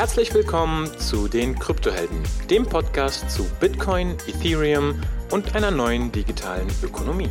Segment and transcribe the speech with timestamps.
[0.00, 4.98] Herzlich willkommen zu den Kryptohelden, dem Podcast zu Bitcoin, Ethereum
[5.30, 7.28] und einer neuen digitalen Ökonomie.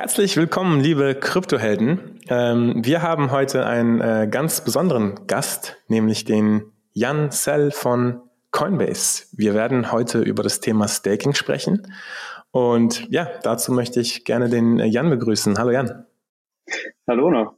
[0.00, 2.20] Herzlich willkommen, liebe Kryptohelden.
[2.30, 9.26] Ähm, wir haben heute einen äh, ganz besonderen Gast, nämlich den Jan Sell von Coinbase.
[9.32, 11.86] Wir werden heute über das Thema Staking sprechen.
[12.50, 15.58] Und ja, dazu möchte ich gerne den äh, Jan begrüßen.
[15.58, 16.06] Hallo Jan.
[17.06, 17.56] Hallo noch.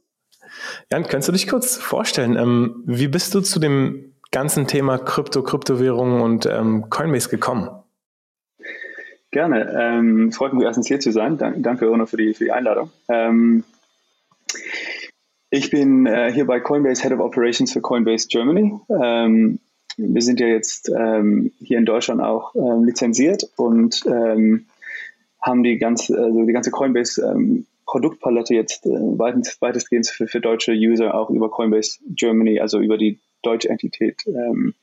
[0.91, 5.43] Jan, könntest du dich kurz vorstellen, ähm, wie bist du zu dem ganzen Thema Krypto,
[5.43, 7.69] Kryptowährungen und ähm, Coinbase gekommen?
[9.33, 9.75] Gerne.
[9.75, 11.39] Ähm, freut mich erstens hier zu sein.
[11.39, 12.91] Danke, Ono, für die, für die Einladung.
[13.09, 13.63] Ähm,
[15.49, 18.79] ich bin äh, hier bei Coinbase Head of Operations für Coinbase Germany.
[18.89, 19.59] Ähm,
[19.97, 24.67] wir sind ja jetzt ähm, hier in Deutschland auch ähm, lizenziert und ähm,
[25.41, 30.73] haben die ganze, also die ganze Coinbase Produktpalette jetzt äh, weitest, weitestgehend für, für deutsche
[30.73, 34.75] User auch über Coinbase Germany, also über die deutsche Entität ähm,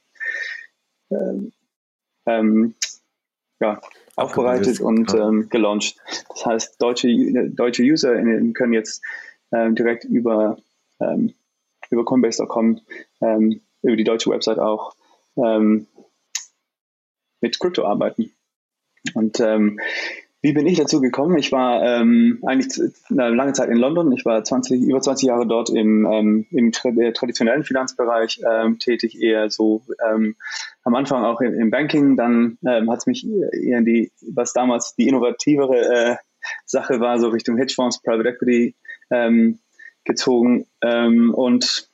[2.27, 2.75] ähm,
[3.61, 3.81] ja,
[4.17, 5.97] aufbereitet und ähm, gelauncht.
[6.29, 7.09] Das heißt, deutsche,
[7.51, 9.03] deutsche User können jetzt
[9.53, 10.59] ähm, direkt über,
[11.01, 11.35] ähm,
[11.91, 12.81] über Coinbase.com,
[13.21, 14.95] ähm, über die deutsche Website auch
[15.37, 15.87] ähm,
[17.41, 18.33] mit Krypto arbeiten.
[19.15, 19.81] Und ähm,
[20.43, 21.37] wie bin ich dazu gekommen?
[21.37, 24.11] Ich war ähm, eigentlich eine lange Zeit in London.
[24.13, 28.79] Ich war 20, über 20 Jahre dort im, ähm, im tra äh, traditionellen Finanzbereich ähm,
[28.79, 30.37] tätig, eher so ähm,
[30.83, 32.17] am Anfang auch im, im Banking.
[32.17, 36.17] Dann ähm, hat es mich eher in die, was damals die innovativere äh,
[36.65, 38.75] Sache war, so Richtung Hedgefonds, Private Equity
[39.11, 39.59] ähm,
[40.05, 40.67] gezogen.
[40.81, 41.91] Ähm, und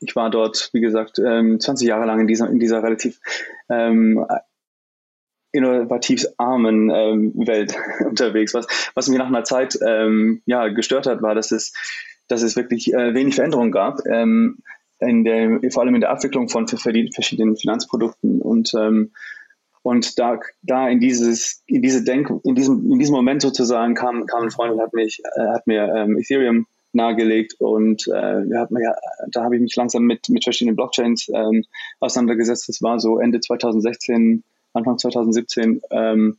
[0.00, 3.20] ich war dort, wie gesagt, ähm, 20 Jahre lang in dieser, in dieser relativ
[3.68, 4.24] ähm,
[5.52, 8.54] innovativ armen ähm, Welt unterwegs.
[8.54, 11.72] Was, was mich nach einer Zeit ähm, ja, gestört hat, war, dass es,
[12.28, 14.58] dass es wirklich äh, wenig Veränderungen gab, ähm,
[15.00, 18.42] in der, vor allem in der Abwicklung von verschiedenen Finanzprodukten.
[18.42, 19.12] Und, ähm,
[19.82, 24.26] und da, da in dieses, in diese Denk, in diesem, in diesem Moment sozusagen kam,
[24.26, 28.70] kam ein Freund und hat mich, äh, hat mir ähm, Ethereum nahegelegt und äh, hat
[28.70, 28.94] mir,
[29.30, 31.64] da habe ich mich langsam mit, mit verschiedenen Blockchains ähm,
[32.00, 32.68] auseinandergesetzt.
[32.68, 34.42] Das war so Ende 2016,
[34.72, 35.80] Anfang 2017.
[35.90, 36.38] Ähm,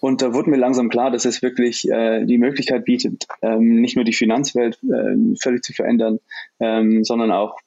[0.00, 3.96] und da wurde mir langsam klar, dass es wirklich äh, die Möglichkeit bietet, ähm, nicht
[3.96, 6.20] nur die Finanzwelt äh, völlig zu verändern,
[6.58, 7.58] ähm, sondern auch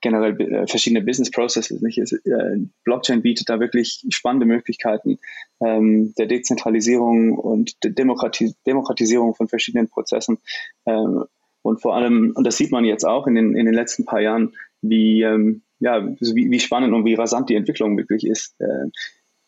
[0.00, 1.80] generell äh, verschiedene Business Processes.
[1.82, 1.98] Nicht?
[1.98, 5.18] Es, äh, Blockchain bietet da wirklich spannende Möglichkeiten
[5.60, 10.38] ähm, der Dezentralisierung und der Demokratis Demokratisierung von verschiedenen Prozessen.
[10.86, 11.24] Ähm,
[11.62, 14.20] und vor allem, und das sieht man jetzt auch in den, in den letzten paar
[14.20, 18.90] Jahren, wie, ähm, ja, wie, wie spannend und wie rasant die Entwicklung wirklich ist, äh,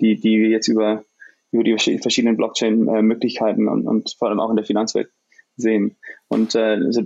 [0.00, 1.04] die, die wir jetzt über,
[1.50, 5.10] über die verschiedenen Blockchain-Möglichkeiten und, und vor allem auch in der Finanzwelt
[5.56, 5.96] sehen.
[6.28, 7.02] Und äh, also,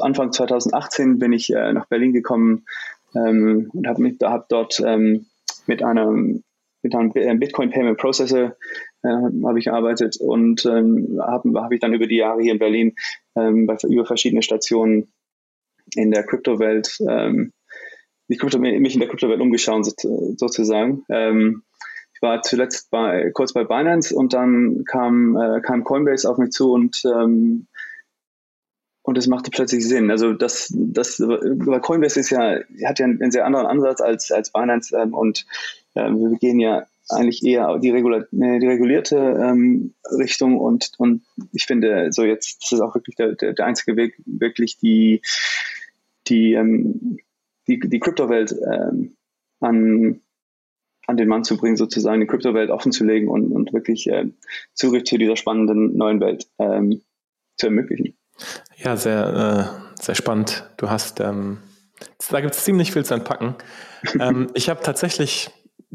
[0.00, 2.64] Anfang 2018 bin ich äh, nach Berlin gekommen
[3.14, 5.26] ähm, und habe hab dort ähm,
[5.66, 6.42] mit einem
[6.82, 8.56] mit einem Bitcoin Payment Processor
[9.02, 12.58] äh, habe ich gearbeitet und ähm, habe hab ich dann über die Jahre hier in
[12.58, 12.94] Berlin
[13.34, 15.12] ähm, bei, über verschiedene Stationen
[15.94, 17.52] in der Kryptowelt ähm,
[18.28, 21.04] die Krypto, mich in der Kryptowelt umgeschaut sozusagen.
[21.08, 21.62] Ähm,
[22.14, 26.50] ich war zuletzt bei, kurz bei Binance und dann kam, äh, kam Coinbase auf mich
[26.50, 27.66] zu und ähm,
[29.02, 30.10] und es machte plötzlich Sinn.
[30.10, 34.50] Also das, das, weil Coinbase ist ja, hat ja einen, sehr anderen Ansatz als, als
[34.50, 35.46] Binance ähm, und
[35.94, 41.22] ähm, wir gehen ja eigentlich eher die, Regula die regulierte ähm, Richtung und, und
[41.52, 45.22] ich finde, so jetzt, das ist auch wirklich der, der, der einzige Weg, wirklich die,
[46.26, 47.18] die, ähm,
[47.68, 49.16] die, die Kryptowelt ähm,
[49.60, 50.20] an,
[51.06, 54.26] an den Mann zu bringen, sozusagen die Kryptowelt offen zu legen und, und wirklich äh,
[54.74, 57.02] Zugriff zu dieser spannenden neuen Welt ähm,
[57.56, 58.16] zu ermöglichen.
[58.76, 60.68] Ja, sehr, äh, sehr spannend.
[60.76, 61.58] Du hast, ähm,
[62.30, 63.54] da gibt es ziemlich viel zu entpacken.
[64.20, 65.50] ähm, ich habe tatsächlich,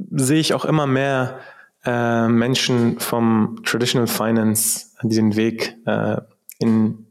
[0.09, 1.39] sehe ich auch immer mehr
[1.85, 6.17] äh, Menschen vom Traditional Finance, die den Weg äh,
[6.59, 7.07] in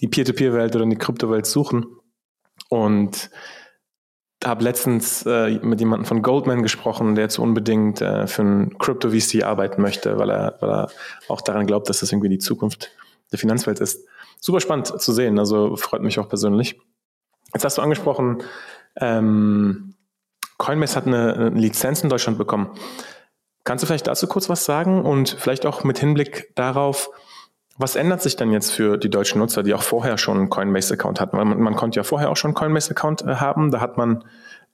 [0.00, 1.86] die Peer-to-Peer-Welt oder in die Kryptowelt suchen.
[2.68, 3.30] Und
[4.44, 9.10] habe letztens äh, mit jemandem von Goldman gesprochen, der jetzt unbedingt äh, für ein Crypto
[9.10, 10.90] VC arbeiten möchte, weil er, weil er
[11.28, 12.90] auch daran glaubt, dass das irgendwie die Zukunft
[13.32, 14.06] der Finanzwelt ist.
[14.40, 16.78] Super spannend zu sehen, also freut mich auch persönlich.
[17.54, 18.42] Jetzt hast du angesprochen,
[19.00, 19.94] ähm,
[20.58, 22.70] Coinbase hat eine, eine Lizenz in Deutschland bekommen.
[23.64, 27.10] Kannst du vielleicht dazu kurz was sagen und vielleicht auch mit Hinblick darauf,
[27.78, 31.20] was ändert sich denn jetzt für die deutschen Nutzer, die auch vorher schon einen Coinbase-Account
[31.20, 31.36] hatten?
[31.36, 33.70] Weil man, man, konnte ja vorher auch schon einen Coinbase-Account äh, haben.
[33.70, 34.24] Da hat man,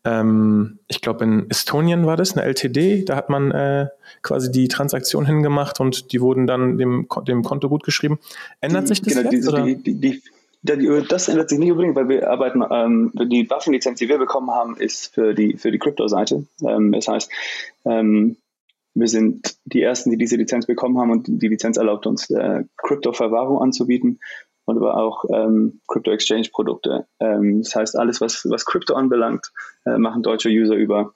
[0.04, 3.88] ähm, ich glaube in Estonien war das, eine LTD, da hat man äh,
[4.22, 8.20] quasi die Transaktion hingemacht und die wurden dann dem, dem Konto gut geschrieben.
[8.60, 9.86] Ändert die, sich das genau, jetzt?
[9.86, 10.22] Die, die,
[10.62, 14.76] das ändert sich nicht unbedingt, weil wir arbeiten, ähm, die Waffenlizenz, die wir bekommen haben,
[14.76, 16.46] ist für die, für die Krypto-Seite.
[16.64, 17.30] Ähm, das heißt,
[17.84, 18.36] ähm,
[18.94, 22.64] wir sind die Ersten, die diese Lizenz bekommen haben und die Lizenz erlaubt uns, äh,
[22.76, 24.20] Krypto-Verwahrung anzubieten
[24.64, 27.06] und aber auch ähm, Crypto-Exchange-Produkte.
[27.18, 28.64] Ähm, das heißt, alles, was, was
[28.94, 29.50] anbelangt,
[29.84, 31.14] äh, machen deutsche User über,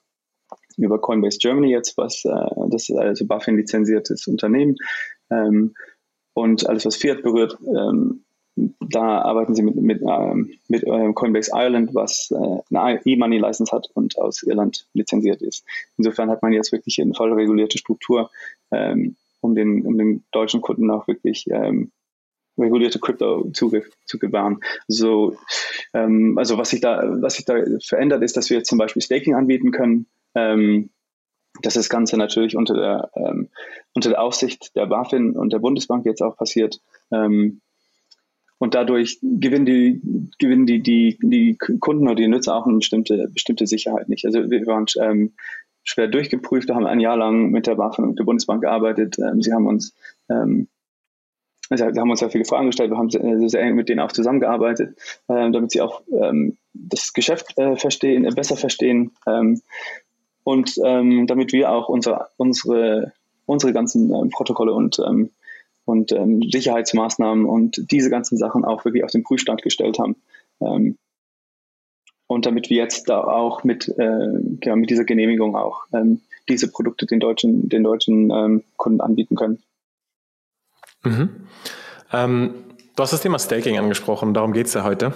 [0.75, 4.75] über Coinbase Germany jetzt, was äh, das ist also BaFin-lizenziertes Unternehmen.
[5.29, 5.73] Ähm,
[6.33, 8.25] und alles, was Fiat berührt, ähm,
[8.79, 13.89] da arbeiten sie mit, mit, ähm, mit ähm, Coinbase Ireland, was äh, eine E-Money-License hat
[13.93, 15.63] und aus Irland lizenziert ist.
[15.97, 18.31] Insofern hat man jetzt wirklich eine voll regulierte Struktur,
[18.71, 21.91] ähm, um, den, um den deutschen Kunden auch wirklich ähm,
[22.57, 24.61] regulierte Krypto-Zugriff zu gewähren.
[24.87, 25.37] So,
[25.93, 29.03] ähm, also was sich da, was sich da verändert, ist, dass wir jetzt zum Beispiel
[29.03, 30.07] Staking anbieten können.
[30.33, 30.89] Ähm,
[31.61, 33.49] dass das Ganze natürlich unter der, ähm,
[33.93, 36.79] unter der Aufsicht der BaFin und der Bundesbank jetzt auch passiert.
[37.11, 37.61] Ähm,
[38.59, 40.01] und dadurch gewinnen die,
[40.39, 44.25] gewinnen die, die, die Kunden oder die Nutzer auch eine bestimmte, bestimmte Sicherheit nicht.
[44.25, 45.33] Also wir waren ähm,
[45.83, 49.17] schwer durchgeprüft, haben ein Jahr lang mit der BaFin und der Bundesbank gearbeitet.
[49.19, 49.93] Ähm, sie haben uns
[50.29, 50.67] ähm,
[51.69, 54.11] also haben uns sehr viele Fragen gestellt, wir haben sehr, sehr eng mit denen auch
[54.11, 59.61] zusammengearbeitet, äh, damit sie auch ähm, das Geschäft äh, verstehen, äh, besser verstehen ähm,
[60.43, 63.11] und ähm, damit wir auch unsere, unsere,
[63.45, 65.31] unsere ganzen ähm, Protokolle und ähm,
[65.87, 70.17] und ähm, Sicherheitsmaßnahmen und diese ganzen Sachen auch wirklich auf den Prüfstand gestellt haben.
[70.59, 70.97] Ähm,
[72.27, 76.19] und damit wir jetzt da auch mit, äh, ja, mit dieser Genehmigung auch ähm,
[76.49, 79.63] diese Produkte den deutschen, den deutschen ähm, Kunden anbieten können.
[81.03, 81.29] Mhm.
[82.11, 82.53] Ähm,
[82.95, 85.13] du hast das Thema Staking angesprochen, darum geht es ja heute.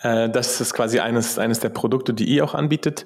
[0.00, 3.04] Äh, das ist quasi eines, eines der Produkte, die ihr auch anbietet.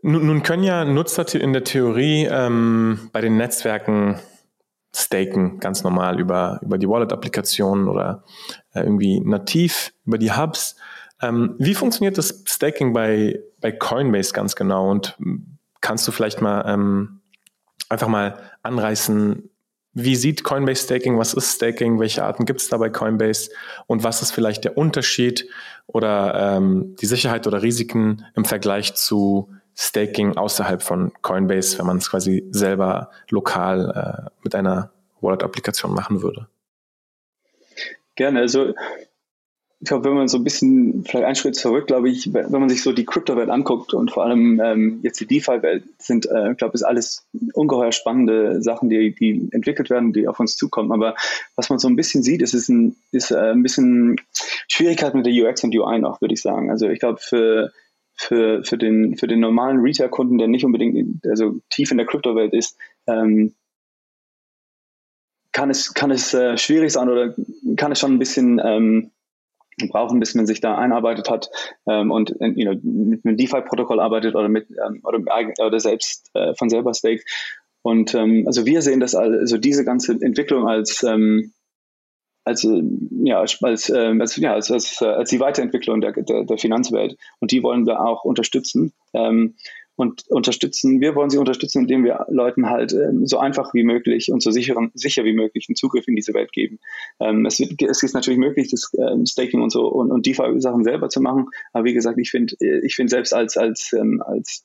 [0.00, 4.18] Nun, nun können ja Nutzer in der Theorie ähm, bei den Netzwerken
[4.94, 8.24] staken, ganz normal über, über die Wallet-Applikationen oder
[8.74, 10.76] äh, irgendwie nativ über die Hubs.
[11.20, 14.90] Ähm, wie funktioniert das Staking bei, bei Coinbase ganz genau?
[14.90, 15.16] Und
[15.80, 17.20] kannst du vielleicht mal ähm,
[17.88, 19.50] einfach mal anreißen,
[19.94, 21.18] wie sieht Coinbase Staking?
[21.18, 21.98] Was ist Staking?
[21.98, 23.50] Welche Arten gibt es da bei Coinbase?
[23.86, 25.48] Und was ist vielleicht der Unterschied
[25.86, 29.50] oder ähm, die Sicherheit oder Risiken im Vergleich zu
[29.80, 34.90] Staking außerhalb von Coinbase, wenn man es quasi selber lokal äh, mit einer
[35.20, 36.48] Wallet-Applikation machen würde?
[38.16, 38.40] Gerne.
[38.40, 38.74] Also
[39.80, 42.68] ich glaube, wenn man so ein bisschen, vielleicht einen Schritt zurück, glaube ich, wenn man
[42.68, 46.56] sich so die Kryptowelt anguckt und vor allem ähm, jetzt die DeFi-Welt, sind, äh, ich
[46.56, 50.90] glaube, ist alles ungeheuer spannende Sachen, die, die entwickelt werden, die auf uns zukommen.
[50.90, 51.14] Aber
[51.54, 54.20] was man so ein bisschen sieht, ist, ist, ein, ist äh, ein bisschen
[54.66, 56.68] Schwierigkeit mit der UX und UI noch, würde ich sagen.
[56.72, 57.70] Also ich glaube, für
[58.18, 62.52] für, für, den, für den normalen Retail-Kunden, der nicht unbedingt also tief in der Kryptowelt
[62.52, 62.76] ist,
[63.06, 63.54] ähm,
[65.52, 67.34] kann es, kann es äh, schwierig sein oder
[67.76, 69.10] kann es schon ein bisschen ähm,
[69.88, 71.48] brauchen, bis man sich da einarbeitet hat
[71.86, 75.20] ähm, und you know, mit einem DeFi-Protokoll arbeitet oder mit ähm, oder,
[75.64, 77.24] oder selbst äh, von selber staked.
[77.82, 81.52] Und ähm, also wir sehen das also diese ganze Entwicklung als ähm,
[82.48, 82.82] als, äh,
[83.24, 87.16] ja, als, äh, als, ja, als, als, äh, als die Weiterentwicklung der, der, der Finanzwelt.
[87.40, 88.92] Und die wollen wir auch unterstützen.
[89.12, 89.54] Ähm,
[89.96, 94.30] und unterstützen, wir wollen sie unterstützen, indem wir Leuten halt ähm, so einfach wie möglich
[94.30, 96.78] und so sicheren, sicher wie möglich einen Zugriff in diese Welt geben.
[97.18, 100.84] Ähm, es, wird, es ist natürlich möglich, das ähm, Staking und so und, und DeFi-Sachen
[100.84, 101.46] selber zu machen.
[101.72, 104.64] Aber wie gesagt, ich finde, ich finde selbst als, als, ähm, als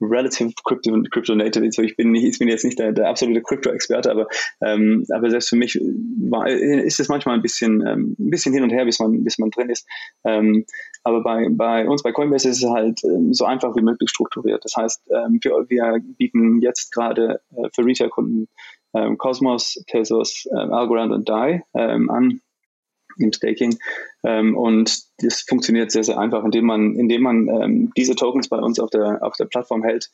[0.00, 1.64] relative Crypto, Crypto Native.
[1.64, 4.26] Also ich bin nicht, ich bin jetzt nicht der, der absolute Crypto-Experte, aber,
[4.62, 8.62] ähm, aber selbst für mich war, ist es manchmal ein bisschen, ähm, ein bisschen hin
[8.62, 9.86] und her, bis man, bis man drin ist.
[10.24, 10.64] Ähm,
[11.02, 14.64] aber bei, bei uns bei Coinbase ist es halt ähm, so einfach wie möglich strukturiert.
[14.64, 18.48] Das heißt, ähm, wir, wir bieten jetzt gerade äh, für Retail-Kunden
[18.94, 22.40] ähm, Cosmos, Tezos, Algorand und DAI an
[23.22, 23.78] im Staking.
[24.24, 28.58] Ähm, und das funktioniert sehr, sehr einfach, indem man, indem man ähm, diese Tokens bei
[28.58, 30.10] uns auf der, auf der Plattform hält,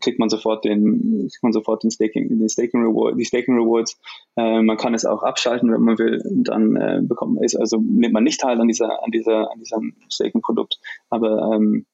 [0.00, 3.98] kriegt man sofort den, kriegt man sofort den Staking, den Staking Reward, die Staking Rewards.
[4.36, 6.22] Äh, man kann es auch abschalten, wenn man will.
[6.42, 9.94] Dann äh, bekommt ist, also nimmt man nicht teil an dieser, an dieser, an diesem
[10.10, 10.78] Staking-Produkt.
[11.10, 11.86] Aber ähm,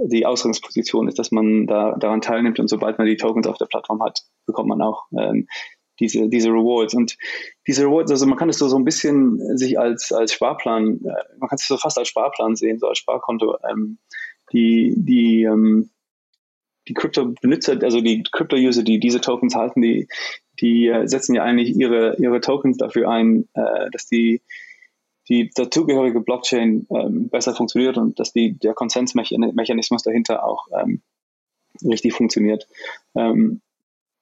[0.00, 3.66] die Ausgangsposition ist, dass man da daran teilnimmt und sobald man die Tokens auf der
[3.66, 5.48] Plattform hat, bekommt man auch ähm,
[6.00, 6.94] diese, diese Rewards.
[6.94, 7.16] Und
[7.66, 11.38] diese Rewards, also man kann es so, so ein bisschen sich als, als Sparplan, äh,
[11.38, 13.56] man kann es so fast als Sparplan sehen, so als Sparkonto.
[13.68, 13.98] Ähm,
[14.52, 15.90] die, die, ähm,
[16.88, 20.08] die Krypto-Benutzer, also die Krypto-User, die diese Tokens halten, die,
[20.60, 24.40] die setzen ja eigentlich ihre, ihre Tokens dafür ein, äh, dass die,
[25.28, 31.02] die dazugehörige Blockchain ähm, besser funktioniert und dass die, der Konsensmechanismus dahinter auch ähm,
[31.84, 32.66] richtig funktioniert.
[33.14, 33.60] Ähm,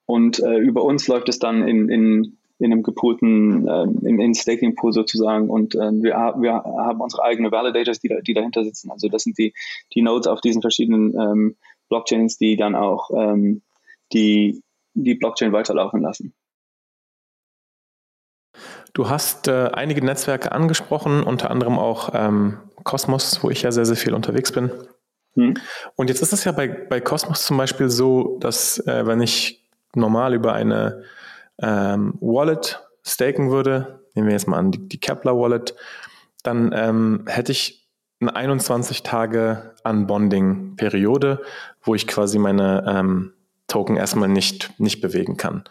[0.06, 4.34] und äh, über uns läuft es dann in, in, in einem gepoolten, äh, in, in
[4.34, 8.90] Staking Pool sozusagen und äh, wir, wir haben unsere eigenen Validators, die, die dahinter sitzen.
[8.90, 9.52] Also das sind die,
[9.94, 11.56] die Nodes auf diesen verschiedenen ähm,
[11.88, 13.62] Blockchains, die dann auch ähm,
[14.12, 14.62] die,
[14.94, 16.34] die Blockchain weiterlaufen lassen.
[18.94, 23.84] Du hast äh, einige Netzwerke angesprochen, unter anderem auch ähm, Cosmos, wo ich ja sehr,
[23.84, 24.70] sehr viel unterwegs bin.
[25.34, 25.58] Hm.
[25.96, 29.65] Und jetzt ist es ja bei, bei Cosmos zum Beispiel so, dass äh, wenn ich
[29.94, 31.02] normal über eine
[31.60, 35.74] ähm, Wallet staken würde, nehmen wir jetzt mal an die, die Kepler Wallet,
[36.42, 37.86] dann ähm, hätte ich
[38.20, 41.42] eine 21 Tage Unbonding-Periode,
[41.82, 43.32] wo ich quasi meine ähm,
[43.68, 45.64] Token erstmal nicht, nicht bewegen kann.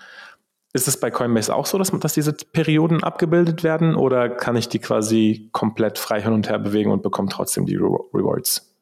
[0.74, 4.68] Ist es bei Coinbase auch so, dass, dass diese Perioden abgebildet werden oder kann ich
[4.68, 8.75] die quasi komplett frei hin und her bewegen und bekomme trotzdem die Re Rewards?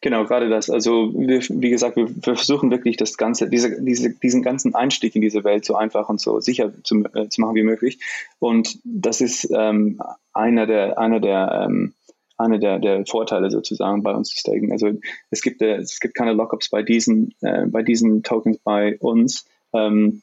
[0.00, 0.70] Genau, gerade das.
[0.70, 5.14] Also wir, wie gesagt, wir, wir, versuchen wirklich das Ganze, diese, diese, diesen ganzen Einstieg
[5.14, 7.98] in diese Welt so einfach und so sicher zu, äh, zu machen wie möglich.
[8.38, 10.00] Und das ist ähm,
[10.32, 11.94] einer der, einer der ähm,
[12.38, 14.72] einer der, der Vorteile sozusagen bei uns zu staken.
[14.72, 14.90] Also
[15.30, 19.46] es gibt, äh, es gibt keine Lockups bei diesen, äh, bei diesen Tokens bei uns.
[19.72, 20.22] Ähm,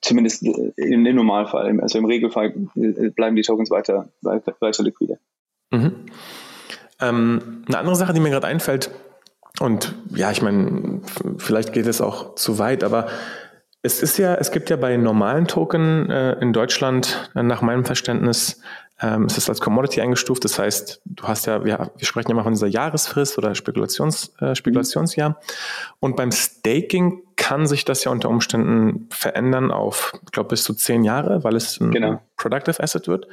[0.00, 1.80] zumindest im, im, Normalfall.
[1.80, 5.18] Also im Regelfall äh, bleiben die Tokens weiter, weiter, weiter liquide.
[5.70, 6.06] Mhm.
[7.02, 8.90] Ähm, eine andere Sache, die mir gerade einfällt,
[9.60, 11.02] und ja, ich meine,
[11.36, 13.08] vielleicht geht es auch zu weit, aber
[13.82, 17.84] es ist ja, es gibt ja bei normalen Token äh, in Deutschland äh, nach meinem
[17.84, 18.62] Verständnis
[19.02, 20.44] ähm, es ist als Commodity eingestuft.
[20.44, 24.32] Das heißt, du hast ja, wir, wir sprechen ja mal von dieser Jahresfrist oder Spekulations,
[24.40, 25.40] äh, Spekulationsjahr.
[25.98, 30.72] Und beim Staking kann sich das ja unter Umständen verändern auf, ich glaube, bis zu
[30.74, 32.22] zehn Jahre, weil es ein genau.
[32.36, 33.26] Productive Asset wird.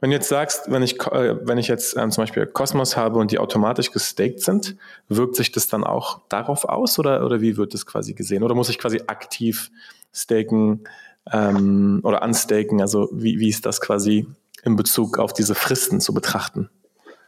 [0.00, 3.18] Wenn du jetzt sagst, wenn ich, äh, wenn ich jetzt ähm, zum Beispiel Cosmos habe
[3.18, 4.76] und die automatisch gestaked sind,
[5.08, 8.44] wirkt sich das dann auch darauf aus oder, oder wie wird das quasi gesehen?
[8.44, 9.70] Oder muss ich quasi aktiv
[10.12, 10.84] staken
[11.32, 12.80] ähm, oder unstaken?
[12.80, 14.26] Also wie, wie ist das quasi
[14.62, 16.70] in Bezug auf diese Fristen zu betrachten?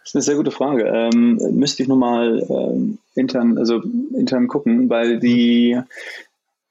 [0.02, 0.84] Das ist eine sehr gute Frage.
[0.84, 3.82] Ähm, müsste ich nochmal ähm, intern, also
[4.14, 5.78] intern gucken, weil die,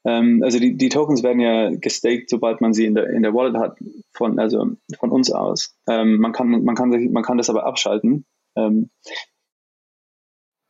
[0.05, 3.33] ähm, also die, die Tokens werden ja gestaked, sobald man sie in der, in der
[3.33, 3.77] Wallet hat,
[4.13, 5.75] von, also von uns aus.
[5.87, 8.25] Ähm, man, kann, man, kann, man kann das aber abschalten.
[8.55, 8.89] Ähm,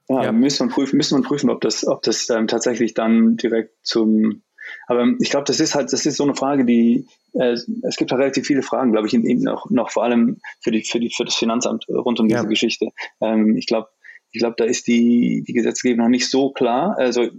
[0.08, 0.32] ja, ja.
[0.32, 4.42] Müsste, man prüfen, müsste man prüfen, ob das, ob das ähm, tatsächlich dann direkt zum
[4.88, 8.12] aber ich glaube, das ist halt, das ist so eine Frage, die äh, es gibt
[8.12, 11.00] halt relativ viele Fragen, glaube ich, in, in noch, noch vor allem für die, für
[11.00, 12.48] die, für das Finanzamt rund um diese ja.
[12.48, 12.90] Geschichte.
[13.22, 13.90] Ähm, ich glaube,
[14.32, 16.96] ich glaube, da ist die, die Gesetzgebung noch nicht so klar.
[16.98, 17.30] Also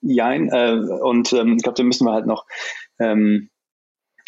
[0.00, 2.46] jein, äh, und ähm, ich glaube, da müssen wir halt noch
[2.98, 3.50] ähm,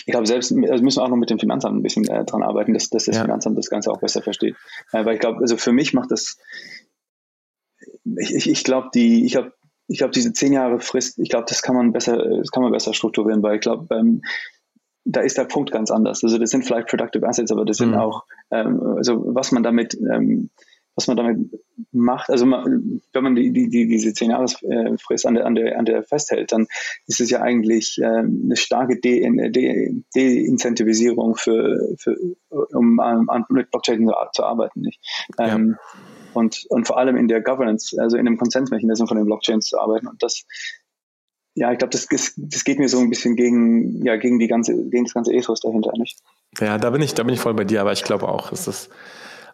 [0.05, 2.43] ich glaube, selbst also müssen wir auch noch mit dem Finanzamt ein bisschen äh, dran
[2.43, 3.23] arbeiten, dass, dass das ja.
[3.23, 4.57] Finanzamt das Ganze auch besser versteht.
[4.93, 6.39] Äh, weil ich glaube, also für mich macht das,
[8.19, 9.53] ich, ich, ich glaube, die, ich glaube,
[9.89, 12.73] ich glaube, diese zehn Jahre Frist, ich glaube, das kann man besser, das kann man
[12.73, 14.23] besser strukturieren, weil ich glaube, ähm,
[15.05, 16.23] da ist der Punkt ganz anders.
[16.25, 17.99] Also das sind vielleicht Productive Assets, aber das sind mhm.
[17.99, 20.51] auch, ähm, also was man damit, ähm,
[20.95, 21.39] was man damit
[21.91, 24.47] macht, also man, wenn man die, die, die, diese zehn Jahre
[24.99, 26.67] Frist an der, an der, an der festhält, dann
[27.07, 32.17] ist es ja eigentlich ähm, eine starke De-Incentivisierung De für, für,
[32.75, 34.83] um an, mit Blockchain zu arbeiten.
[34.83, 35.01] Nicht?
[35.39, 35.55] Ja.
[35.55, 35.77] Ähm,
[36.35, 39.79] und, und vor allem in der Governance, also in dem Konsensmechanismus von den Blockchains zu
[39.79, 40.09] arbeiten.
[40.09, 40.45] Und das,
[41.55, 44.75] ja, ich glaube, das, das geht mir so ein bisschen gegen, ja, gegen die ganze,
[44.89, 46.19] gegen das ganze Ethos dahinter, nicht?
[46.59, 48.67] Ja, da bin ich, da bin ich voll bei dir, aber ich glaube auch, es
[48.67, 48.91] ist,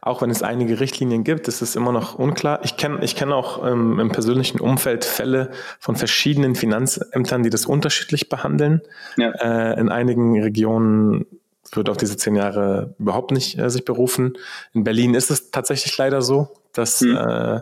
[0.00, 2.60] auch wenn es einige Richtlinien gibt, ist es immer noch unklar.
[2.62, 7.66] Ich kenne ich kenn auch ähm, im persönlichen Umfeld Fälle von verschiedenen Finanzämtern, die das
[7.66, 8.82] unterschiedlich behandeln.
[9.16, 9.30] Ja.
[9.30, 11.26] Äh, in einigen Regionen
[11.72, 14.38] wird auf diese zehn Jahre überhaupt nicht äh, sich berufen.
[14.72, 17.16] In Berlin ist es tatsächlich leider so, dass, mhm.
[17.16, 17.60] äh,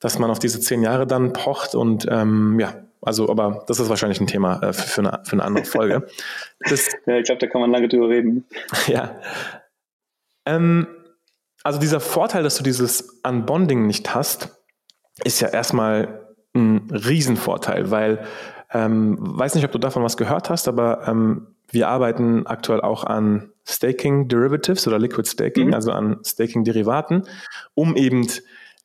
[0.00, 3.88] dass man auf diese zehn Jahre dann pocht und ähm, ja, also, aber das ist
[3.88, 6.06] wahrscheinlich ein Thema äh, für, für, eine, für eine andere Folge.
[6.68, 8.44] Das, ja, ich glaube, da kann man lange drüber reden.
[8.86, 9.20] Ja.
[10.46, 10.86] Ähm,
[11.66, 14.56] also dieser Vorteil, dass du dieses Unbonding nicht hast,
[15.24, 18.24] ist ja erstmal ein Riesenvorteil, weil
[18.72, 23.02] ähm, weiß nicht, ob du davon was gehört hast, aber ähm, wir arbeiten aktuell auch
[23.02, 25.74] an Staking Derivatives oder Liquid Staking, mhm.
[25.74, 27.24] also an Staking-Derivaten,
[27.74, 28.28] um eben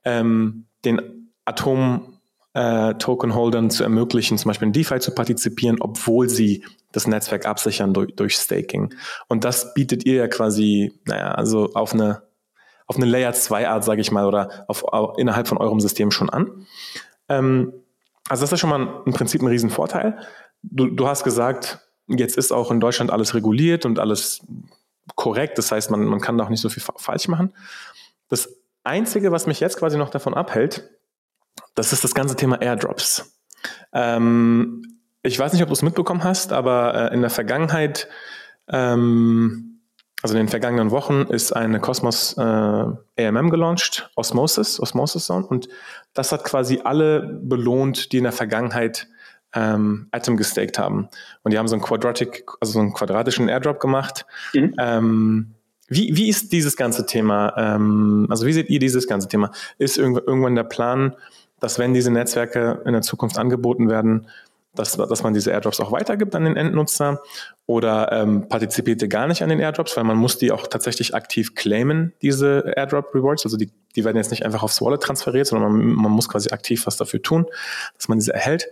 [0.04, 2.18] ähm, den Atom
[2.54, 7.94] äh, Token-Holdern zu ermöglichen, zum Beispiel in DeFi zu partizipieren, obwohl sie das Netzwerk absichern
[7.94, 8.96] durch, durch Staking.
[9.28, 12.24] Und das bietet ihr ja quasi, naja, also auf eine,
[12.92, 16.12] auf eine Layer 2 Art, sage ich mal, oder auf, auf, innerhalb von eurem System
[16.12, 16.68] schon an.
[17.30, 17.72] Ähm,
[18.28, 20.20] also das ist schon mal im Prinzip ein Riesenvorteil.
[20.62, 24.46] du, du hast gesagt, jetzt ist auch in Deutschland alles reguliert und alles
[25.16, 25.58] korrekt.
[25.58, 27.54] Das heißt, man, man kann da auch nicht so viel falsch machen.
[28.28, 30.90] Das Einzige, was mich jetzt quasi noch davon abhält,
[31.76, 33.40] das ist das ganze Thema Airdrops.
[33.94, 38.10] Ähm, ich weiß nicht, ob du es mitbekommen hast, aber äh, in der Vergangenheit,
[38.68, 39.71] ähm,
[40.22, 45.68] also in den vergangenen Wochen, ist eine Cosmos äh, AMM gelauncht, Osmosis, Osmosis Zone, und
[46.14, 49.08] das hat quasi alle belohnt, die in der Vergangenheit
[49.54, 51.10] ähm, Atom gestaked haben.
[51.44, 54.26] Und die haben so einen Quadratic, also so einen quadratischen Airdrop gemacht.
[54.54, 54.76] Mhm.
[54.80, 55.56] Ähm,
[55.88, 57.54] wie, wie ist dieses ganze Thema?
[57.58, 59.52] Ähm, also wie seht ihr dieses ganze Thema?
[59.78, 61.16] Ist irgendwann der Plan,
[61.60, 64.28] dass wenn diese Netzwerke in der Zukunft angeboten werden,
[64.74, 67.22] dass, dass man diese Airdrops auch weitergibt an den Endnutzer
[67.66, 71.14] oder ähm, partizipiert ihr gar nicht an den Airdrops, weil man muss die auch tatsächlich
[71.14, 73.46] aktiv claimen, diese Airdrop Rewards.
[73.46, 76.52] Also die, die werden jetzt nicht einfach aufs Wallet transferiert, sondern man, man muss quasi
[76.52, 77.46] aktiv was dafür tun,
[77.98, 78.70] dass man diese erhält.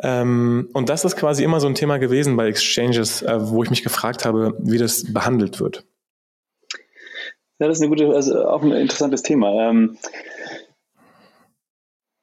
[0.00, 3.70] Ähm, und das ist quasi immer so ein Thema gewesen bei Exchanges, äh, wo ich
[3.70, 5.84] mich gefragt habe, wie das behandelt wird.
[7.58, 9.68] Ja, das ist eine gute, also auch ein interessantes Thema.
[9.68, 9.96] Ähm,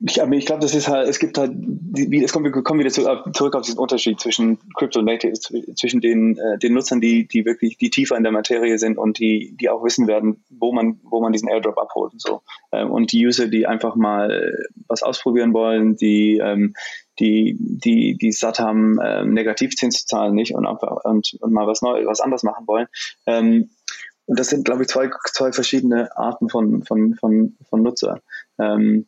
[0.01, 2.89] ich, ich glaube, das ist halt, es gibt halt, wie, es kommt, wir kommen wieder
[2.89, 7.77] zurück auf diesen Unterschied zwischen Crypto Natives, zwischen den, äh, den Nutzern, die, die wirklich,
[7.77, 11.19] die tiefer in der Materie sind und die, die auch wissen werden, wo man, wo
[11.19, 12.41] man diesen Airdrop abholt und so.
[12.71, 16.75] Ähm, und die User, die einfach mal was ausprobieren wollen, die, ähm,
[17.19, 21.67] die, die, die satt haben, äh, Negativzins zu zahlen nicht und, einfach, und, und mal
[21.67, 22.87] was Neues, was anderes machen wollen.
[23.25, 23.69] Ähm,
[24.27, 28.21] und das sind, glaube ich, zwei, zwei verschiedene Arten von, von, von, von Nutzer.
[28.59, 29.07] Ähm,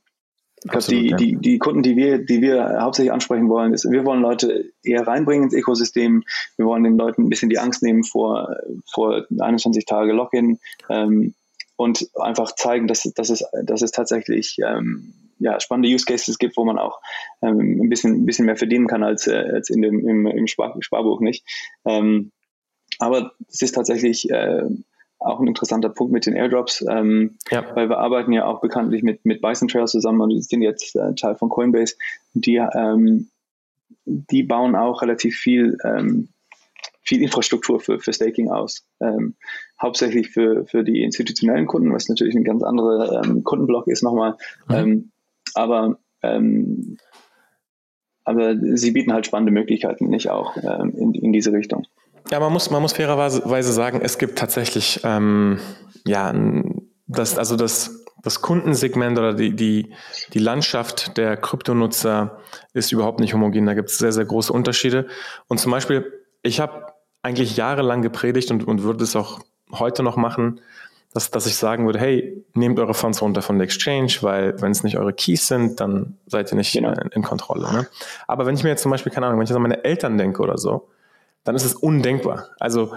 [0.63, 1.17] ich glaube, die, ja.
[1.17, 5.07] die, die Kunden, die wir, die wir hauptsächlich ansprechen wollen, ist, wir wollen Leute eher
[5.07, 6.23] reinbringen ins Ökosystem.
[6.55, 8.55] Wir wollen den Leuten ein bisschen die Angst nehmen vor,
[8.91, 11.33] vor 21 Tage Login ähm,
[11.77, 16.55] und einfach zeigen, dass, dass, es, dass es tatsächlich ähm, ja, spannende Use Cases gibt,
[16.57, 17.01] wo man auch
[17.41, 20.45] ähm, ein, bisschen, ein bisschen mehr verdienen kann als, äh, als in dem, im, im
[20.45, 21.43] Spar Sparbuch nicht.
[21.85, 22.31] Ähm,
[22.99, 24.63] aber es ist tatsächlich äh,
[25.21, 27.63] auch ein interessanter Punkt mit den Airdrops, ähm, ja.
[27.75, 31.13] weil wir arbeiten ja auch bekanntlich mit, mit Bison Trail zusammen und sind jetzt äh,
[31.15, 31.95] Teil von Coinbase.
[32.33, 33.29] Die, ähm,
[34.05, 36.29] die bauen auch relativ viel, ähm,
[37.03, 38.83] viel Infrastruktur für, für Staking aus.
[38.99, 39.35] Ähm,
[39.79, 44.37] hauptsächlich für, für die institutionellen Kunden, was natürlich ein ganz anderer ähm, Kundenblock ist nochmal.
[44.67, 44.75] Mhm.
[44.75, 45.11] Ähm,
[45.53, 45.99] aber
[48.23, 51.87] aber sie bieten halt spannende Möglichkeiten, nicht auch in, in diese Richtung.
[52.29, 55.59] Ja, man muss, man muss fairerweise sagen, es gibt tatsächlich, ähm,
[56.05, 56.33] ja,
[57.07, 59.93] das, also das, das Kundensegment oder die, die,
[60.33, 62.37] die Landschaft der Kryptonutzer
[62.73, 63.65] ist überhaupt nicht homogen.
[63.65, 65.07] Da gibt es sehr, sehr große Unterschiede.
[65.47, 66.11] Und zum Beispiel,
[66.43, 69.39] ich habe eigentlich jahrelang gepredigt und, und würde es auch
[69.71, 70.61] heute noch machen,
[71.13, 74.71] dass, dass ich sagen würde, hey, nehmt eure Fonds runter von der Exchange, weil wenn
[74.71, 76.91] es nicht eure Keys sind, dann seid ihr nicht genau.
[76.91, 77.71] in, in, Kontrolle.
[77.73, 77.87] Ne?
[78.27, 80.17] Aber wenn ich mir jetzt zum Beispiel, keine Ahnung, wenn ich jetzt an meine Eltern
[80.17, 80.87] denke oder so,
[81.43, 82.49] dann ist es undenkbar.
[82.59, 82.93] Also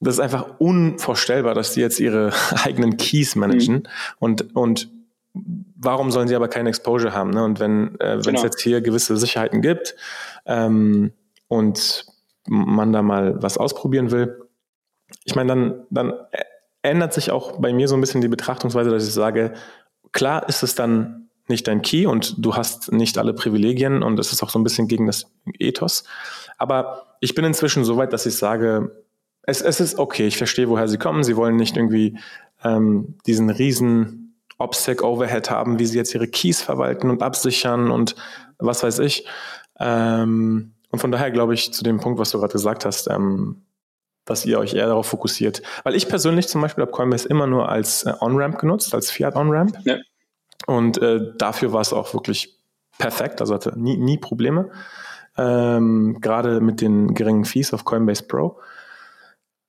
[0.00, 2.32] das ist einfach unvorstellbar, dass die jetzt ihre
[2.64, 3.82] eigenen Keys managen mhm.
[4.18, 4.88] und, und
[5.32, 7.30] warum sollen sie aber keine Exposure haben?
[7.30, 7.44] Ne?
[7.44, 8.38] Und wenn äh, wenn genau.
[8.38, 9.94] es jetzt hier gewisse Sicherheiten gibt
[10.46, 11.12] ähm,
[11.48, 12.06] und
[12.46, 14.40] man da mal was ausprobieren will,
[15.24, 16.14] ich meine, dann, dann
[16.82, 19.52] ändert sich auch bei mir so ein bisschen die Betrachtungsweise, dass ich sage,
[20.12, 24.32] klar ist es dann nicht dein Key und du hast nicht alle Privilegien und es
[24.32, 25.26] ist auch so ein bisschen gegen das
[25.58, 26.04] Ethos.
[26.58, 29.04] Aber ich bin inzwischen so weit, dass ich sage,
[29.42, 31.22] es, es ist okay, ich verstehe, woher sie kommen.
[31.22, 32.18] Sie wollen nicht irgendwie
[32.64, 38.16] ähm, diesen riesen OPSEC-Overhead haben, wie sie jetzt ihre Keys verwalten und absichern und
[38.58, 39.26] was weiß ich.
[39.78, 43.62] Ähm, und von daher glaube ich zu dem Punkt, was du gerade gesagt hast, ähm,
[44.24, 45.62] dass ihr euch eher darauf fokussiert.
[45.84, 49.78] Weil ich persönlich zum Beispiel habe Coinbase immer nur als äh, On-Ramp genutzt, als Fiat-On-Ramp.
[49.84, 49.96] Ja.
[50.66, 52.58] Und äh, dafür war es auch wirklich
[52.98, 54.70] perfekt, also hatte nie, nie Probleme
[55.40, 58.58] ähm, gerade mit den geringen Fees auf Coinbase Pro.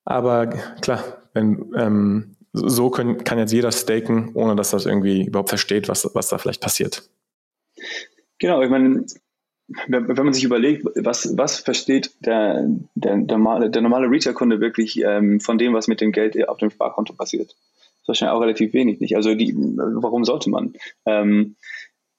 [0.03, 0.47] Aber
[0.81, 1.03] klar,
[1.33, 6.09] wenn, ähm, so können, kann jetzt jeder staken, ohne dass das irgendwie überhaupt versteht, was,
[6.13, 7.09] was da vielleicht passiert.
[8.39, 9.05] Genau, ich meine,
[9.87, 15.01] wenn, man sich überlegt, was, was versteht der, der, der normale, der normale Retail-Kunde wirklich
[15.01, 17.51] ähm, von dem, was mit dem Geld auf dem Sparkonto passiert?
[17.51, 19.15] Das ist wahrscheinlich auch relativ wenig nicht.
[19.15, 20.73] Also die, warum sollte man?
[21.05, 21.55] Ähm,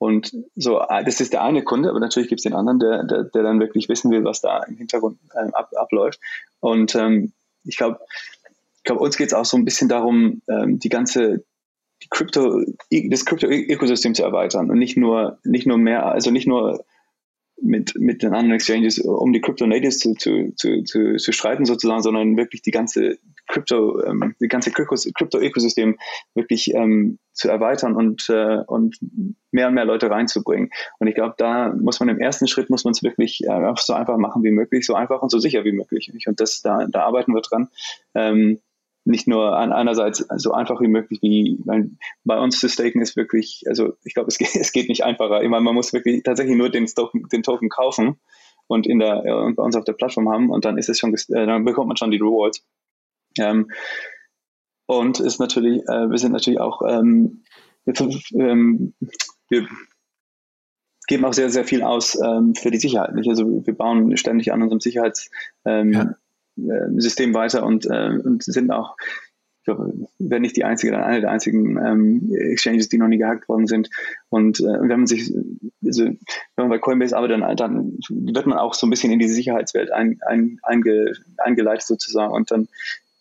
[0.03, 3.05] und so, ah, das ist der eine Kunde, aber natürlich gibt es den anderen, der,
[3.05, 6.19] der, der, dann wirklich wissen will, was da im Hintergrund ähm, ab, abläuft.
[6.59, 7.31] Und ähm,
[7.63, 8.01] ich glaube,
[8.79, 11.45] ich glaube, uns geht es auch so ein bisschen darum, ähm, die ganze
[12.03, 16.85] die Crypto, das Krypto-Ökosystem zu erweitern und nicht nur, nicht nur mehr, also nicht nur
[17.63, 21.65] mit, mit den anderen Exchanges um die Crypto Natives zu, zu, zu, zu, zu streiten
[21.65, 25.99] sozusagen, sondern wirklich die ganze Crypto, ähm, die ganze Crypto-Ökosystem
[26.35, 28.99] wirklich ähm, zu erweitern und, äh, und
[29.51, 30.71] mehr und mehr Leute reinzubringen.
[30.99, 33.93] Und ich glaube, da muss man im ersten Schritt muss man es wirklich äh, so
[33.95, 36.11] einfach machen wie möglich, so einfach und so sicher wie möglich.
[36.27, 37.69] Und das, da, da arbeiten wir dran.
[38.15, 38.61] Ähm,
[39.05, 41.91] nicht nur an einerseits so einfach wie möglich, wie weil
[42.25, 45.43] bei uns zu staken ist wirklich, also ich glaube, es geht, es geht nicht einfacher.
[45.43, 48.21] Ich meine, man muss wirklich tatsächlich nur den Token, den Token kaufen
[48.67, 51.15] und in der und bei uns auf der Plattform haben und dann ist es schon,
[51.15, 52.65] äh, dann bekommt man schon die Rewards.
[53.39, 53.71] Ähm,
[54.87, 57.45] und ist natürlich, äh, wir sind natürlich auch, ähm,
[57.85, 57.95] wir,
[58.35, 58.95] ähm,
[59.49, 59.67] wir
[61.07, 63.15] geben auch sehr, sehr viel aus ähm, für die Sicherheit.
[63.15, 63.29] Nicht?
[63.29, 65.33] Also wir bauen ständig an unserem Sicherheitssystem
[65.65, 66.15] ähm, ja.
[66.57, 68.97] Äh, weiter und, äh, und sind auch
[69.63, 73.19] ich glaube, wenn nicht die einzige, dann eine der einzigen ähm, Exchanges, die noch nie
[73.19, 73.91] gehackt worden sind.
[74.29, 75.33] Und äh, wenn man sich,
[75.87, 76.19] also, wenn
[76.57, 79.93] man bei Coinbase arbeitet, dann, dann wird man auch so ein bisschen in die Sicherheitswelt
[79.93, 82.67] ein, ein, einge, eingeleitet sozusagen und dann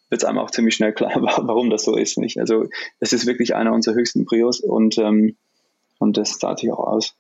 [0.10, 2.18] wird es einem auch ziemlich schnell klar, warum das so ist.
[2.18, 2.40] Nicht?
[2.40, 2.66] Also
[3.00, 5.38] es ist wirklich einer unserer höchsten Prios und, ähm,
[6.00, 7.14] und das zahlt sich auch aus.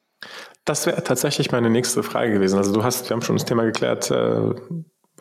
[0.65, 2.58] Das wäre tatsächlich meine nächste Frage gewesen.
[2.58, 4.56] Also du hast, wir haben schon das Thema geklärt, äh,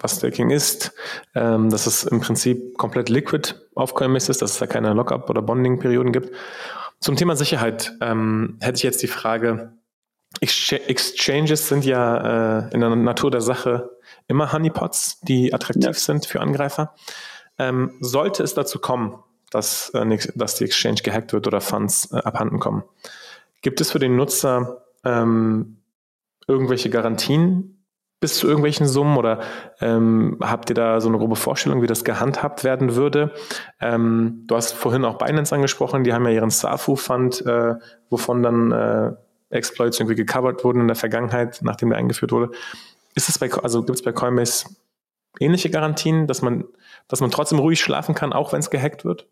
[0.03, 0.93] was Staking ist,
[1.35, 5.29] ähm, dass es im Prinzip komplett liquid auf Coinbase ist, dass es da keine Lockup-
[5.31, 6.35] oder Bonding-Perioden gibt.
[7.01, 9.73] Zum Thema Sicherheit ähm, hätte ich jetzt die Frage,
[10.41, 13.91] Exchanges sind ja äh, in der Natur der Sache
[14.29, 15.93] immer Honeypots, die attraktiv ja.
[15.93, 16.95] sind für Angreifer.
[17.59, 19.19] Ähm, sollte es dazu kommen,
[19.51, 22.85] dass, äh, dass die Exchange gehackt wird oder Funds äh, abhanden kommen,
[23.63, 25.79] gibt es für den Nutzer ähm,
[26.47, 27.80] irgendwelche Garantien,
[28.21, 29.41] bis zu irgendwelchen Summen oder
[29.81, 33.33] ähm, habt ihr da so eine grobe Vorstellung, wie das gehandhabt werden würde?
[33.81, 37.75] Ähm, du hast vorhin auch Binance angesprochen, die haben ja ihren SAFU-Fund, äh,
[38.11, 39.13] wovon dann äh,
[39.49, 42.51] Exploits irgendwie gecovert wurden in der Vergangenheit, nachdem der eingeführt wurde.
[43.15, 44.67] Ist es bei, also gibt es bei Coinbase
[45.39, 46.65] ähnliche Garantien, dass man,
[47.09, 49.27] dass man trotzdem ruhig schlafen kann, auch wenn es gehackt wird?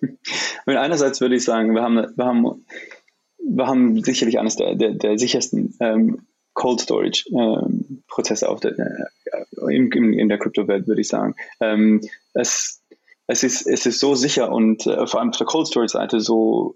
[0.66, 2.64] einerseits würde ich sagen, wir haben, wir haben,
[3.38, 6.26] wir haben sicherlich eines der, der, der sichersten ähm,
[6.60, 11.34] Cold Storage ähm, Prozesse auf der, äh, in, in, der Kryptowelt, würde ich sagen.
[11.58, 12.02] Ähm,
[12.34, 12.82] es,
[13.26, 16.20] es, ist, es ist so sicher und äh, vor allem auf der Cold Storage Seite
[16.20, 16.74] so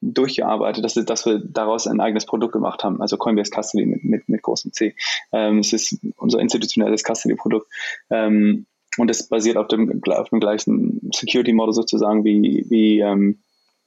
[0.00, 4.28] durchgearbeitet, dass, dass wir daraus ein eigenes Produkt gemacht haben, also Coinbase Custody mit, mit,
[4.28, 4.94] mit großem C.
[5.32, 7.66] Ähm, es ist unser institutionelles Custody-Produkt.
[8.10, 13.40] Ähm, und es basiert auf dem, auf dem gleichen Security-Model sozusagen wie, wie, ähm,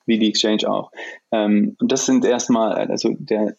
[0.06, 0.92] wie die Exchange auch.
[1.32, 3.56] Ähm, und das sind erstmal, also der,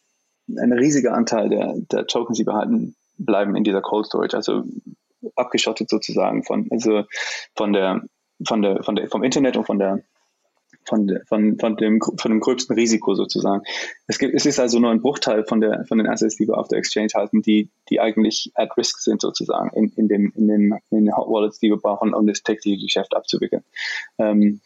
[0.59, 4.65] ein riesiger Anteil der, der Tokens, die behalten bleiben in dieser Cold Storage, also
[5.37, 7.05] abgeschottet sozusagen von, also
[7.55, 8.03] von der,
[8.47, 10.03] von der, von der, vom Internet und von der,
[10.85, 13.63] von, der, von, von, dem, von dem gröbsten Risiko sozusagen.
[14.07, 16.57] Es, gibt, es ist also nur ein Bruchteil von, der, von den Assets, die wir
[16.57, 20.49] auf der Exchange halten, die, die eigentlich at risk sind sozusagen in, in, dem, in,
[20.49, 23.63] den, in den Hot Wallets, die wir brauchen, um das tägliche Geschäft abzuwickeln.
[24.19, 24.61] Ähm,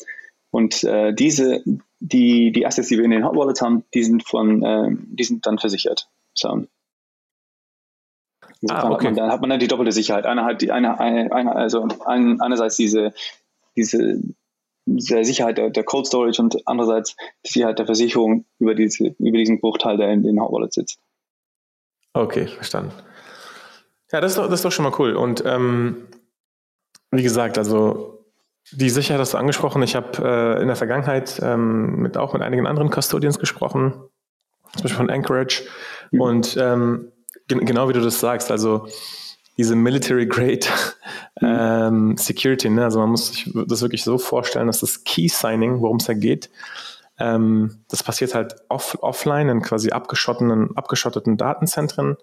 [0.50, 1.64] und äh, diese,
[2.04, 5.24] die, die Assets, die wir in den Hot Wallets haben, die sind von, äh, die
[5.24, 6.10] sind dann versichert.
[6.34, 6.66] So.
[8.68, 9.08] Ah, okay.
[9.08, 10.26] hat dann hat man dann die doppelte Sicherheit.
[10.26, 13.14] Eine hat die, eine, eine, eine also ein, einerseits diese,
[13.74, 14.20] diese,
[14.84, 19.38] diese Sicherheit der, der Cold Storage und andererseits die Sicherheit der Versicherung über, diese, über
[19.38, 20.98] diesen Bruchteil, der in den Hot Wallets sitzt.
[22.12, 22.92] Okay, verstanden.
[24.12, 25.16] Ja, das ist doch, das ist doch schon mal cool.
[25.16, 26.06] Und ähm,
[27.10, 28.23] wie gesagt, also
[28.72, 29.82] die Sicherheit hast du angesprochen.
[29.82, 33.92] Ich habe äh, in der Vergangenheit ähm, mit, auch mit einigen anderen Custodians gesprochen,
[34.72, 35.64] zum Beispiel von Anchorage.
[36.10, 36.20] Mhm.
[36.20, 37.12] Und ähm,
[37.48, 38.88] gen genau wie du das sagst, also
[39.56, 40.66] diese Military Grade
[41.40, 41.46] mhm.
[41.46, 42.84] ähm, Security, ne?
[42.84, 46.14] also man muss sich das wirklich so vorstellen, dass das Key Signing, worum es da
[46.14, 46.50] geht,
[47.18, 52.16] ähm, das passiert halt off offline in quasi abgeschotteten, abgeschotteten Datenzentren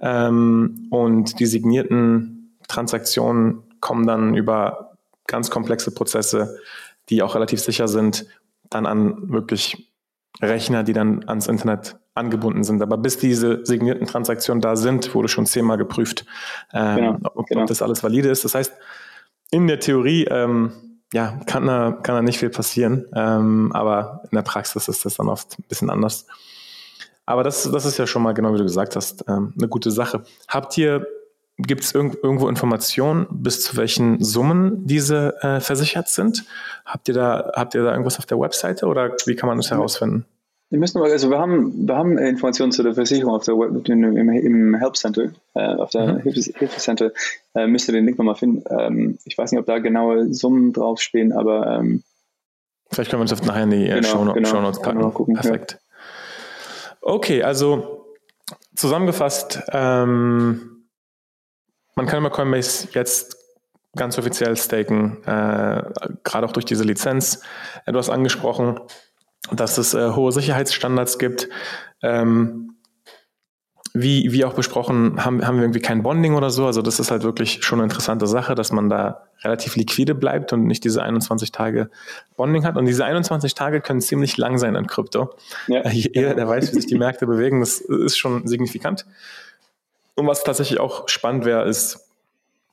[0.00, 4.93] ähm, und die signierten Transaktionen kommen dann über
[5.26, 6.58] ganz komplexe Prozesse,
[7.08, 8.26] die auch relativ sicher sind,
[8.70, 9.92] dann an wirklich
[10.40, 12.82] Rechner, die dann ans Internet angebunden sind.
[12.82, 16.24] Aber bis diese signierten Transaktionen da sind, wurde schon zehnmal geprüft,
[16.72, 17.62] ähm, genau, ob, genau.
[17.62, 18.44] ob, das alles valide ist.
[18.44, 18.72] Das heißt,
[19.50, 20.72] in der Theorie ähm,
[21.12, 25.16] ja, kann, da, kann da nicht viel passieren, ähm, aber in der Praxis ist das
[25.16, 26.26] dann oft ein bisschen anders.
[27.26, 29.90] Aber das, das ist ja schon mal genau wie du gesagt hast, ähm, eine gute
[29.90, 30.24] Sache.
[30.48, 31.06] Habt ihr
[31.66, 36.44] Gibt es irg irgendwo Informationen, bis zu welchen Summen diese äh, versichert sind?
[36.84, 39.70] Habt ihr, da, habt ihr da irgendwas auf der Webseite oder wie kann man das
[39.70, 40.26] herausfinden?
[40.70, 43.88] Wir müssen mal, also wir haben, wir haben Informationen zu der Versicherung auf der Web,
[43.88, 46.20] im, im Help Center, äh, auf der mhm.
[46.22, 47.12] Hilfecenter.
[47.54, 48.64] Äh, müsst ihr den Link nochmal finden.
[48.70, 52.02] Ähm, ich weiß nicht, ob da genaue Summen draufstehen, aber ähm,
[52.90, 55.14] vielleicht können wir uns nachher in die äh, genau, Show, genau, Show Notes packen.
[55.14, 55.72] Gucken, Perfekt.
[55.72, 55.78] Ja.
[57.02, 58.06] Okay, also
[58.74, 60.73] zusammengefasst, ähm,
[61.94, 63.36] man kann über Coinbase jetzt
[63.96, 65.82] ganz offiziell staken, äh,
[66.24, 67.42] gerade auch durch diese Lizenz.
[67.86, 68.80] Äh, du hast angesprochen,
[69.52, 71.48] dass es äh, hohe Sicherheitsstandards gibt.
[72.02, 72.74] Ähm,
[73.96, 76.66] wie, wie auch besprochen, haben, haben wir irgendwie kein Bonding oder so.
[76.66, 80.52] Also das ist halt wirklich schon eine interessante Sache, dass man da relativ liquide bleibt
[80.52, 81.90] und nicht diese 21 Tage
[82.36, 82.76] Bonding hat.
[82.76, 85.36] Und diese 21 Tage können ziemlich lang sein an Krypto.
[85.68, 85.88] Ja.
[85.88, 89.06] Jeder, der weiß, wie sich die Märkte bewegen, das ist schon signifikant.
[90.14, 92.08] Und was tatsächlich auch spannend wäre, ist,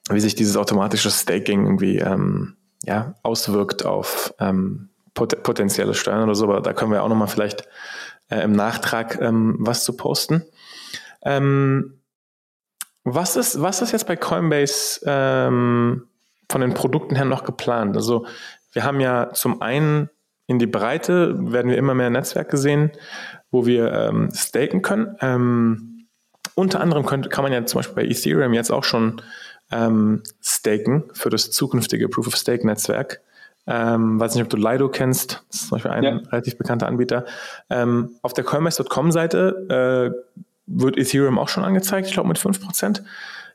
[0.09, 6.35] wie sich dieses automatische Staking irgendwie ähm, ja, auswirkt auf ähm, pot potenzielle Steuern oder
[6.35, 6.45] so.
[6.45, 7.67] Aber da können wir auch nochmal vielleicht
[8.29, 10.43] äh, im Nachtrag ähm, was zu posten.
[11.23, 11.99] Ähm,
[13.03, 16.07] was, ist, was ist jetzt bei Coinbase ähm,
[16.49, 17.95] von den Produkten her noch geplant?
[17.95, 18.25] Also
[18.73, 20.09] wir haben ja zum einen
[20.47, 22.91] in die Breite werden wir immer mehr Netzwerke sehen,
[23.51, 25.15] wo wir ähm, staken können.
[26.61, 29.19] Unter anderem könnt, kann man ja zum Beispiel bei Ethereum jetzt auch schon
[29.71, 33.19] ähm, staken für das zukünftige Proof of Stake Netzwerk.
[33.65, 35.43] Ähm, weiß nicht, ob du Lido kennst.
[35.49, 36.21] Das ist zum Beispiel ein ja.
[36.31, 37.25] relativ bekannter Anbieter.
[37.71, 43.01] Ähm, auf der Coinbase.com Seite äh, wird Ethereum auch schon angezeigt, ich glaube mit 5%.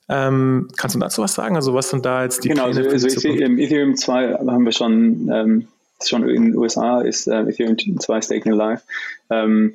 [0.09, 1.55] Ähm, kannst du dazu was sagen?
[1.55, 5.31] Also was sind da jetzt die Genau, Pläne also, also Ethereum 2 haben wir schon,
[5.33, 5.69] ähm,
[6.05, 8.83] schon in den USA ist äh, Ethereum 2 Staking Live.
[9.31, 9.75] Ähm,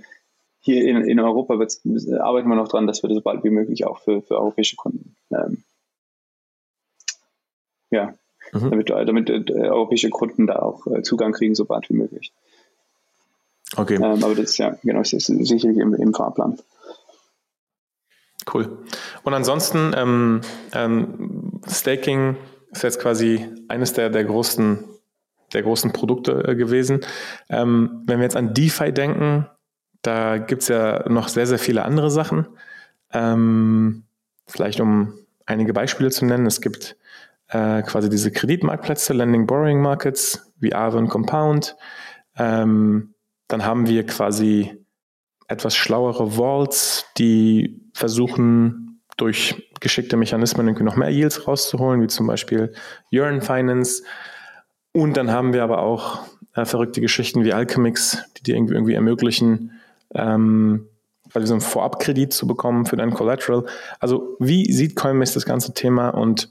[0.61, 3.85] hier in, in Europa arbeiten wir noch dran, dass wir das so bald wie möglich
[3.85, 5.63] auch für, für europäische Kunden ähm,
[7.89, 8.13] ja,
[8.53, 8.69] mhm.
[8.69, 12.31] damit, damit äh, europäische Kunden da auch äh, Zugang kriegen, so bald wie möglich.
[13.75, 13.95] Okay.
[13.95, 16.57] Ähm, aber das ja, genau, das ist sicherlich im, im Fahrplan.
[18.51, 18.79] Cool.
[19.23, 20.41] Und ansonsten, ähm,
[20.73, 22.37] ähm, Staking
[22.71, 24.87] ist jetzt quasi eines der, der großen
[25.53, 27.01] der großen Produkte äh, gewesen.
[27.49, 29.47] Ähm, wenn wir jetzt an DeFi denken,
[30.01, 32.47] da gibt es ja noch sehr, sehr viele andere Sachen.
[33.13, 34.03] Ähm,
[34.47, 35.13] vielleicht um
[35.45, 36.45] einige Beispiele zu nennen.
[36.45, 36.97] Es gibt
[37.49, 41.75] äh, quasi diese Kreditmarktplätze, Lending Borrowing Markets, wie Aave und Compound.
[42.37, 43.13] Ähm,
[43.47, 44.77] dann haben wir quasi
[45.47, 52.27] etwas schlauere Vaults, die versuchen, durch geschickte Mechanismen irgendwie noch mehr Yields rauszuholen, wie zum
[52.27, 52.73] Beispiel
[53.11, 54.03] Urine Finance.
[54.93, 56.21] Und dann haben wir aber auch
[56.55, 59.80] äh, verrückte Geschichten wie Alchemix, die dir irgendwie, irgendwie ermöglichen,
[60.15, 60.87] ähm,
[61.31, 63.65] quasi so einen Vorabkredit zu bekommen für dein Collateral.
[63.99, 66.49] Also wie sieht Coinbase das ganze Thema und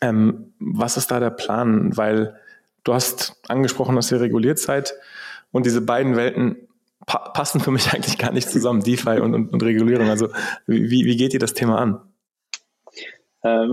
[0.00, 1.96] ähm, was ist da der Plan?
[1.96, 2.36] Weil
[2.84, 4.94] du hast angesprochen, dass ihr reguliert seid
[5.50, 6.56] und diese beiden Welten
[7.06, 10.08] pa passen für mich eigentlich gar nicht zusammen, DeFi und, und, und Regulierung.
[10.08, 10.28] Also
[10.66, 12.00] wie, wie geht ihr das Thema an?
[13.44, 13.66] Äh,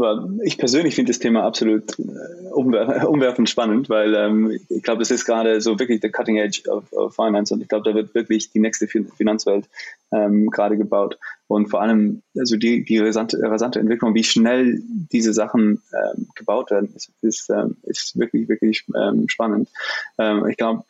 [0.44, 5.26] ich persönlich finde das Thema absolut äh, umwerfend spannend, weil ähm, ich glaube, es ist
[5.26, 8.60] gerade so wirklich der Cutting Edge of, Finance und ich glaube, da wird wirklich die
[8.60, 9.70] nächste Finanzwelt
[10.12, 11.18] ähm, gerade gebaut.
[11.48, 16.72] Und vor allem also die, die rasante, rasante Entwicklung, wie schnell diese Sachen ähm, gebaut
[16.72, 19.70] werden, ist, ist, ähm, ist wirklich, wirklich ähm, spannend.
[20.18, 20.84] Ähm, ich glaube,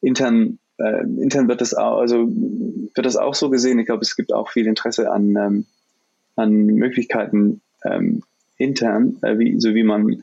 [0.00, 0.58] intern
[1.18, 3.78] intern wird das auch, also wird das auch so gesehen.
[3.78, 5.66] Ich glaube, es gibt auch viel Interesse an, ähm,
[6.34, 8.22] an Möglichkeiten ähm,
[8.56, 10.22] intern, äh, wie, so wie man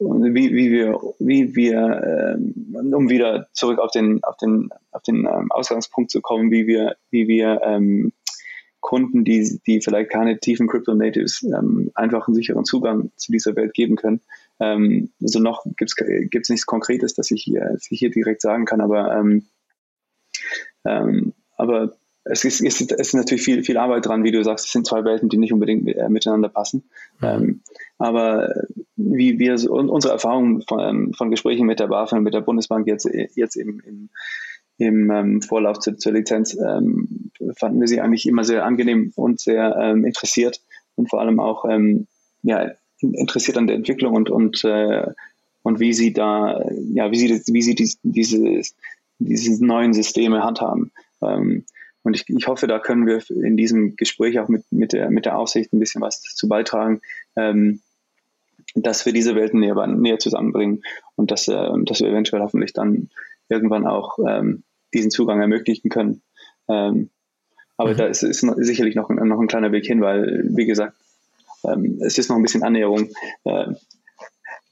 [0.00, 5.26] wie, wie wir, wie wir, ähm, um wieder zurück auf den, auf den, auf den
[5.26, 8.12] ähm, Ausgangspunkt zu kommen, wie wir, wie wir ähm,
[8.80, 13.54] Kunden, die, die vielleicht keine tiefen Crypto Natives ähm, einfach einen sicheren Zugang zu dieser
[13.56, 14.22] Welt geben können.
[14.58, 19.14] Ähm, also noch gibt es nichts Konkretes, das ich hier, hier direkt sagen kann, aber
[19.14, 19.46] ähm,
[20.86, 21.92] ähm, aber
[22.24, 25.04] es ist, es ist natürlich viel, viel Arbeit dran, wie du sagst, es sind zwei
[25.04, 26.84] Welten, die nicht unbedingt äh, miteinander passen.
[27.20, 27.26] Mhm.
[27.26, 27.60] Ähm,
[27.98, 28.54] aber
[28.96, 32.86] wie wir unsere Erfahrungen von, ähm, von Gesprächen mit der BaFin und mit der Bundesbank
[32.86, 34.08] jetzt, jetzt im, im,
[34.78, 39.40] im ähm, Vorlauf zu, zur Lizenz ähm, fanden wir sie eigentlich immer sehr angenehm und
[39.40, 40.60] sehr ähm, interessiert
[40.96, 42.06] und vor allem auch ähm,
[42.42, 45.06] ja, interessiert an der Entwicklung und, und, äh,
[45.62, 48.74] und wie sie da, ja, wie sie, wie sie dies, dieses
[49.20, 50.90] diese neuen Systeme handhaben.
[51.22, 51.64] Ähm,
[52.02, 55.26] und ich, ich hoffe, da können wir in diesem Gespräch auch mit, mit, der, mit
[55.26, 57.00] der Aufsicht ein bisschen was zu beitragen,
[57.36, 57.80] ähm,
[58.74, 60.82] dass wir diese Welten näher, näher zusammenbringen
[61.16, 63.10] und dass, äh, dass wir eventuell hoffentlich dann
[63.48, 64.62] irgendwann auch ähm,
[64.94, 66.22] diesen Zugang ermöglichen können.
[66.68, 67.10] Ähm,
[67.76, 67.96] aber mhm.
[67.96, 70.96] da ist, ist sicherlich noch, noch ein kleiner Weg hin, weil, wie gesagt,
[71.64, 73.10] ähm, es ist noch ein bisschen Annäherung,
[73.44, 73.66] äh,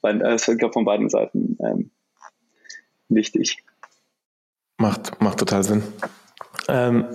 [0.01, 1.91] weil, äh, ich glaube, von beiden Seiten ähm,
[3.09, 3.59] wichtig.
[4.79, 5.83] Macht, macht total Sinn.
[6.69, 7.07] Ähm,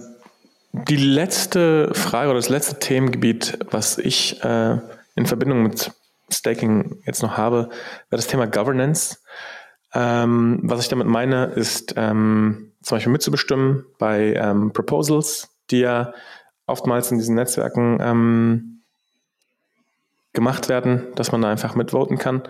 [0.74, 4.78] die letzte Frage oder das letzte Themengebiet, was ich äh,
[5.16, 5.92] in Verbindung mit
[6.32, 7.70] Staking jetzt noch habe,
[8.10, 9.20] wäre das Thema Governance.
[9.94, 16.14] Ähm, was ich damit meine, ist ähm, zum Beispiel mitzubestimmen bei ähm, Proposals, die ja
[16.66, 18.82] oftmals in diesen Netzwerken ähm,
[20.34, 22.42] gemacht werden, dass man da einfach mitvoten kann.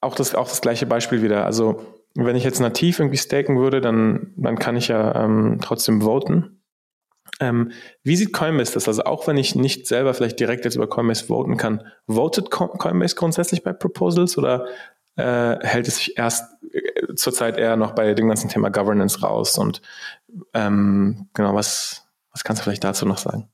[0.00, 1.44] Auch das, auch das gleiche Beispiel wieder.
[1.44, 6.02] Also wenn ich jetzt nativ irgendwie staken würde, dann, dann kann ich ja ähm, trotzdem
[6.02, 6.60] voten.
[7.38, 7.70] Ähm,
[8.02, 8.88] wie sieht Coinbase das?
[8.88, 13.14] Also auch wenn ich nicht selber vielleicht direkt jetzt über Coinbase voten kann, votet Coinbase
[13.14, 14.66] grundsätzlich bei Proposals oder
[15.16, 19.56] äh, hält es sich erst äh, zurzeit eher noch bei dem ganzen Thema Governance raus?
[19.56, 19.80] Und
[20.52, 23.48] ähm, genau, was, was kannst du vielleicht dazu noch sagen?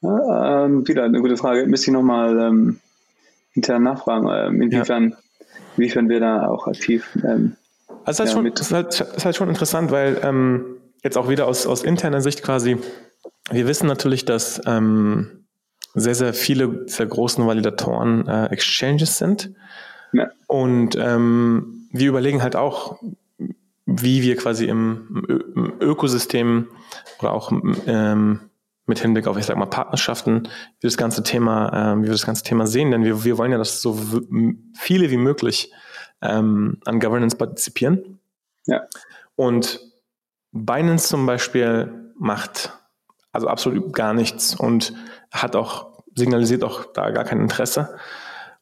[0.00, 1.66] Ja, ähm, wieder eine gute Frage.
[1.66, 2.80] Müsste ich nochmal ähm,
[3.54, 5.46] intern nachfragen, ähm, inwiefern, ja.
[5.76, 7.06] inwiefern wir da auch aktiv.
[7.24, 7.56] Ähm,
[8.04, 10.76] also das ist, ja, schon, das ist, halt, das ist halt schon interessant, weil ähm,
[11.02, 12.78] jetzt auch wieder aus, aus interner Sicht quasi,
[13.50, 15.46] wir wissen natürlich, dass ähm,
[15.94, 19.52] sehr, sehr viele sehr großen Validatoren äh, Exchanges sind.
[20.12, 20.30] Ja.
[20.46, 22.98] Und ähm, wir überlegen halt auch,
[23.84, 26.68] wie wir quasi im, im Ökosystem
[27.18, 27.52] oder auch
[27.86, 28.40] ähm,
[28.86, 30.48] mit Hinblick auf, ich sag mal, Partnerschaften,
[30.80, 33.52] wie das ganze Thema, äh, wie wir das ganze Thema sehen, denn wir, wir wollen
[33.52, 33.98] ja, dass so
[34.74, 35.72] viele wie möglich
[36.22, 38.18] ähm, an Governance partizipieren.
[38.66, 38.86] Ja.
[39.36, 39.80] Und
[40.52, 42.72] Binance zum Beispiel macht
[43.32, 44.94] also absolut gar nichts und
[45.30, 47.96] hat auch, signalisiert auch da gar kein Interesse.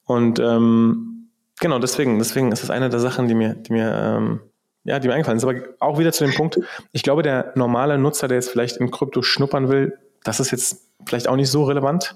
[0.05, 4.41] Und ähm, genau, deswegen, deswegen ist das eine der Sachen, die mir, die mir, ähm,
[4.85, 5.45] ja, die mir eingefallen ist.
[5.45, 6.61] Aber auch wieder zu dem Punkt,
[6.93, 10.89] ich glaube, der normale Nutzer, der jetzt vielleicht in Krypto schnuppern will, das ist jetzt
[11.05, 12.15] vielleicht auch nicht so relevant.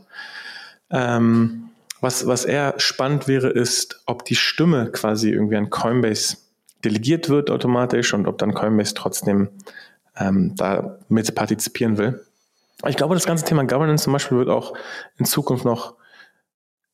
[0.91, 1.71] Ähm,
[2.05, 6.37] was, was eher spannend wäre, ist, ob die Stimme quasi irgendwie an Coinbase
[6.85, 9.49] delegiert wird automatisch und ob dann Coinbase trotzdem
[10.17, 12.25] ähm, da mit partizipieren will.
[12.87, 14.75] Ich glaube, das ganze Thema Governance zum Beispiel wird auch
[15.17, 15.95] in Zukunft noch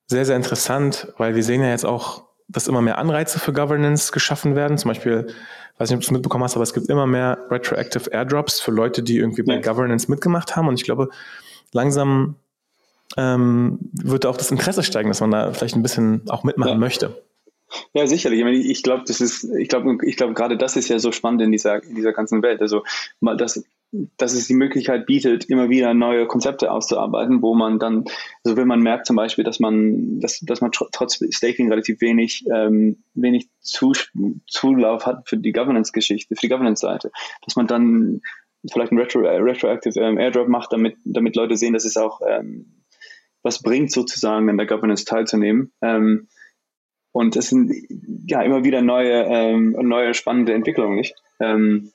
[0.06, 4.12] sehr, sehr interessant, weil wir sehen ja jetzt auch, dass immer mehr Anreize für Governance
[4.12, 4.78] geschaffen werden.
[4.78, 5.26] Zum Beispiel,
[5.78, 8.70] weiß nicht, ob du es mitbekommen hast, aber es gibt immer mehr Retroactive Airdrops für
[8.70, 9.60] Leute, die irgendwie bei ja.
[9.60, 10.68] Governance mitgemacht haben.
[10.68, 11.10] Und ich glaube,
[11.72, 12.36] langsam
[13.16, 16.78] ähm, wird auch das Interesse steigen, dass man da vielleicht ein bisschen auch mitmachen ja.
[16.78, 17.22] möchte.
[17.94, 18.40] Ja, sicherlich.
[18.40, 21.12] Ich, meine, ich glaube, das ist, ich glaube, ich glaube, gerade das ist ja so
[21.12, 22.60] spannend in dieser, in dieser ganzen Welt.
[22.60, 22.82] Also
[23.20, 23.64] mal das,
[24.16, 28.04] dass es die Möglichkeit bietet, immer wieder neue Konzepte auszuarbeiten, wo man dann,
[28.44, 32.00] also wenn man merkt zum Beispiel, dass man, dass, dass man tr trotz Staking relativ
[32.00, 37.10] wenig, ähm, wenig Zulauf hat für die Governance-Geschichte, für die Governance-Seite,
[37.44, 38.20] dass man dann
[38.70, 42.20] vielleicht ein Retro, äh, Retroactive ähm, Airdrop macht, damit, damit Leute sehen, dass es auch
[42.28, 42.79] ähm,
[43.42, 45.72] was bringt, sozusagen an der Governance teilzunehmen.
[45.82, 46.28] Ähm,
[47.12, 47.74] und es sind
[48.26, 51.14] ja immer wieder neue, ähm, neue spannende Entwicklungen, nicht?
[51.40, 51.90] Ähm,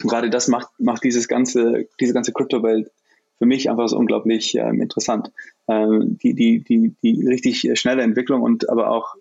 [0.00, 2.90] gerade das macht, macht dieses ganze, diese ganze Kryptowelt
[3.38, 5.30] für mich einfach so unglaublich ähm, interessant.
[5.68, 9.14] Ähm, die, die, die, die richtig schnelle Entwicklung und aber auch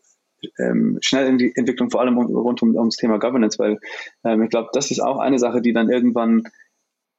[0.60, 3.80] ähm, schnelle Entwicklung vor allem rund um, ums Thema Governance, weil
[4.24, 6.44] ähm, ich glaube, das ist auch eine Sache, die dann irgendwann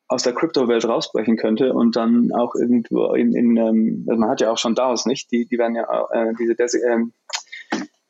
[0.08, 4.40] aus der Kryptowelt rausbrechen könnte und dann auch irgendwo in, in ähm, also man hat
[4.40, 5.30] ja auch schon DAOs, nicht?
[5.30, 7.12] Die, die werden ja äh, diese ähm,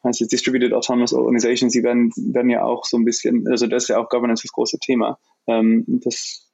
[0.04, 3.84] heißt jetzt Distributed Autonomous Organizations, die werden, werden ja auch so ein bisschen, also das
[3.84, 5.18] ist ja auch Governance das große Thema.
[5.46, 6.48] Ähm, das,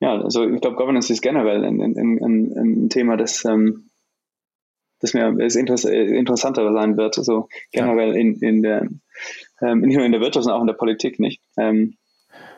[0.00, 3.90] ja, also ich glaube, Governance ist generell ein, ein, ein, ein Thema, das, ähm,
[5.00, 8.88] das mir das interessanter sein wird, also generell in, in der,
[9.60, 11.42] ähm, nicht nur in der Wirtschaft, sondern auch in der Politik, nicht?
[11.58, 11.96] Ähm,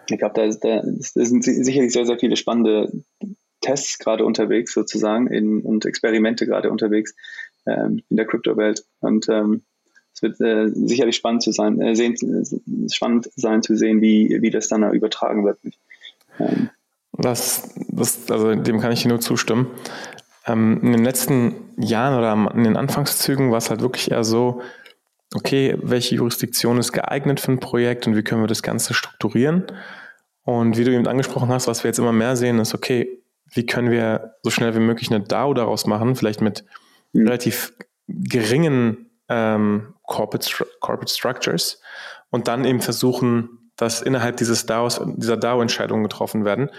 [0.09, 2.93] ich glaube, da, da, sind sicherlich sehr, sehr viele spannende
[3.61, 7.15] Tests gerade unterwegs sozusagen in, und Experimente gerade unterwegs
[7.67, 8.85] ähm, in der Kryptowelt.
[9.01, 9.63] Und ähm,
[10.15, 12.17] es wird äh, sicherlich spannend zu sein, äh, sehen,
[12.93, 15.59] spannend sein zu sehen, wie, wie das dann übertragen wird.
[16.39, 16.71] Ähm.
[17.17, 19.71] Das, das, also dem kann ich nur zustimmen.
[20.47, 24.61] Ähm, in den letzten Jahren oder in den Anfangszügen war es halt wirklich eher so,
[25.35, 29.67] okay, welche Jurisdiktion ist geeignet für ein Projekt und wie können wir das Ganze strukturieren?
[30.43, 33.67] Und wie du eben angesprochen hast, was wir jetzt immer mehr sehen, ist, okay, wie
[33.67, 36.65] können wir so schnell wie möglich eine DAO daraus machen, vielleicht mit
[37.13, 37.27] mhm.
[37.27, 37.73] relativ
[38.09, 40.49] geringen ähm, Corporate,
[40.81, 41.81] Corporate Structures
[42.31, 46.71] und dann eben versuchen, dass innerhalb dieses DAOs, dieser DAO-Entscheidungen getroffen werden.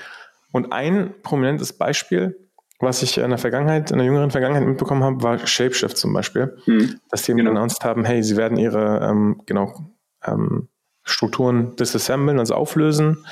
[0.51, 2.44] Und ein prominentes Beispiel,
[2.79, 6.57] was ich in der Vergangenheit, in der jüngeren Vergangenheit mitbekommen habe, war Shapeshift zum Beispiel,
[6.65, 6.99] mhm.
[7.09, 7.51] dass die eben genau.
[7.51, 9.73] announced haben, hey, sie werden ihre ähm, genau
[10.23, 10.67] ähm,
[11.03, 13.25] Strukturen disassemblen, also auflösen,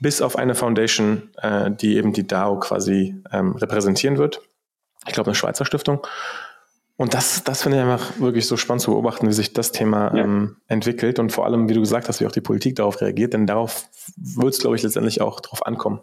[0.00, 4.40] bis auf eine Foundation, äh, die eben die DAO quasi ähm, repräsentieren wird.
[5.06, 6.06] Ich glaube, eine Schweizer Stiftung.
[6.96, 10.16] Und das, das finde ich einfach wirklich so spannend zu beobachten, wie sich das Thema
[10.16, 10.24] ja.
[10.24, 13.34] ähm, entwickelt und vor allem, wie du gesagt hast, wie auch die Politik darauf reagiert,
[13.34, 16.00] denn darauf wird es, glaube ich, letztendlich auch drauf ankommen.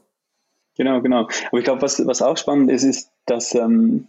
[0.76, 1.28] Genau, genau.
[1.50, 4.08] Aber ich glaube, was, was auch spannend ist, ist, dass, ähm,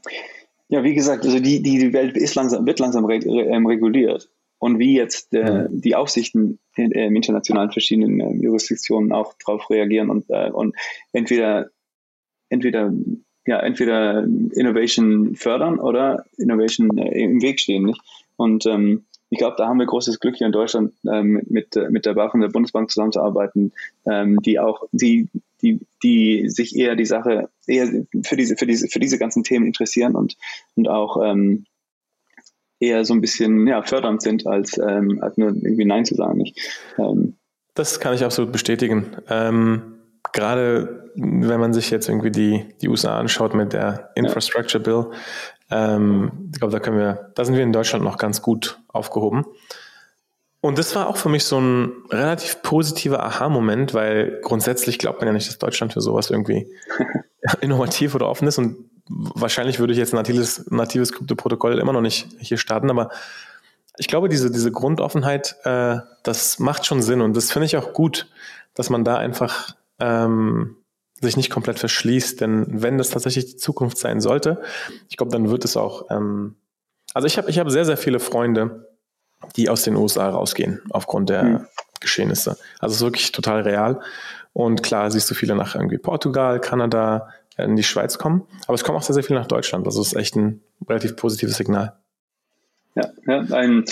[0.68, 4.30] ja, wie gesagt, also die, die Welt ist langsam, wird langsam re ähm, reguliert.
[4.58, 9.68] Und wie jetzt äh, die Aufsichten in, äh, im internationalen verschiedenen äh, Jurisdiktionen auch darauf
[9.68, 10.74] reagieren und, äh, und
[11.12, 11.68] entweder,
[12.48, 12.90] entweder
[13.46, 17.84] ja, entweder Innovation fördern oder Innovation äh, im Weg stehen.
[17.84, 18.00] Nicht?
[18.36, 19.04] Und ähm,
[19.34, 22.40] ich glaube, da haben wir großes Glück hier in Deutschland ähm, mit, mit der BaFin,
[22.40, 23.72] der Bundesbank zusammenzuarbeiten,
[24.06, 25.28] ähm, die auch, die,
[25.60, 27.88] die, die sich eher die Sache, eher
[28.22, 30.36] für diese, für diese, für diese ganzen Themen interessieren und,
[30.76, 31.64] und auch ähm,
[32.78, 36.38] eher so ein bisschen ja, fördernd sind, als, ähm, als nur irgendwie Nein zu sagen.
[36.38, 36.56] Nicht?
[36.96, 37.34] Ähm,
[37.74, 39.16] das kann ich absolut bestätigen.
[39.28, 39.94] Ähm,
[40.32, 45.10] gerade wenn man sich jetzt irgendwie die, die USA anschaut mit der Infrastructure Bill,
[45.70, 49.44] ähm, ich glaube, da können wir, da sind wir in Deutschland noch ganz gut aufgehoben.
[50.60, 55.26] Und das war auch für mich so ein relativ positiver Aha-Moment, weil grundsätzlich glaubt man
[55.26, 56.66] ja nicht, dass Deutschland für sowas irgendwie
[57.60, 58.56] innovativ oder offen ist.
[58.56, 63.10] Und wahrscheinlich würde ich jetzt ein natives, natives Krypto-Protokoll immer noch nicht hier starten, aber
[63.98, 67.92] ich glaube, diese, diese Grundoffenheit, äh, das macht schon Sinn und das finde ich auch
[67.92, 68.28] gut,
[68.74, 70.76] dass man da einfach ähm,
[71.20, 74.62] sich nicht komplett verschließt, denn wenn das tatsächlich die Zukunft sein sollte,
[75.08, 76.10] ich glaube, dann wird es auch.
[76.10, 76.56] Ähm,
[77.12, 78.88] also ich habe ich hab sehr, sehr viele Freunde,
[79.56, 81.66] die aus den USA rausgehen aufgrund der mhm.
[82.00, 82.56] Geschehnisse.
[82.80, 84.00] Also es ist wirklich total real.
[84.52, 88.82] Und klar siehst du viele nach irgendwie Portugal, Kanada, in die Schweiz kommen, aber es
[88.82, 89.86] kommen auch sehr, sehr viele nach Deutschland.
[89.86, 91.94] Also es ist echt ein relativ positives Signal.
[92.96, 93.84] Ja, ja ein,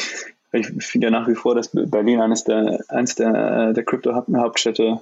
[0.51, 5.01] ich finde ja nach wie vor, dass Berlin eines der, eines der, der Krypto-Hauptstädte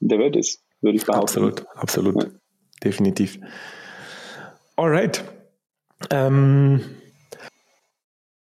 [0.00, 1.22] der Welt ist würde ich behaupten.
[1.22, 2.22] Absolut, absolut.
[2.22, 2.28] Ja.
[2.82, 3.38] Definitiv.
[4.76, 5.24] Alright.
[6.10, 6.84] Ähm,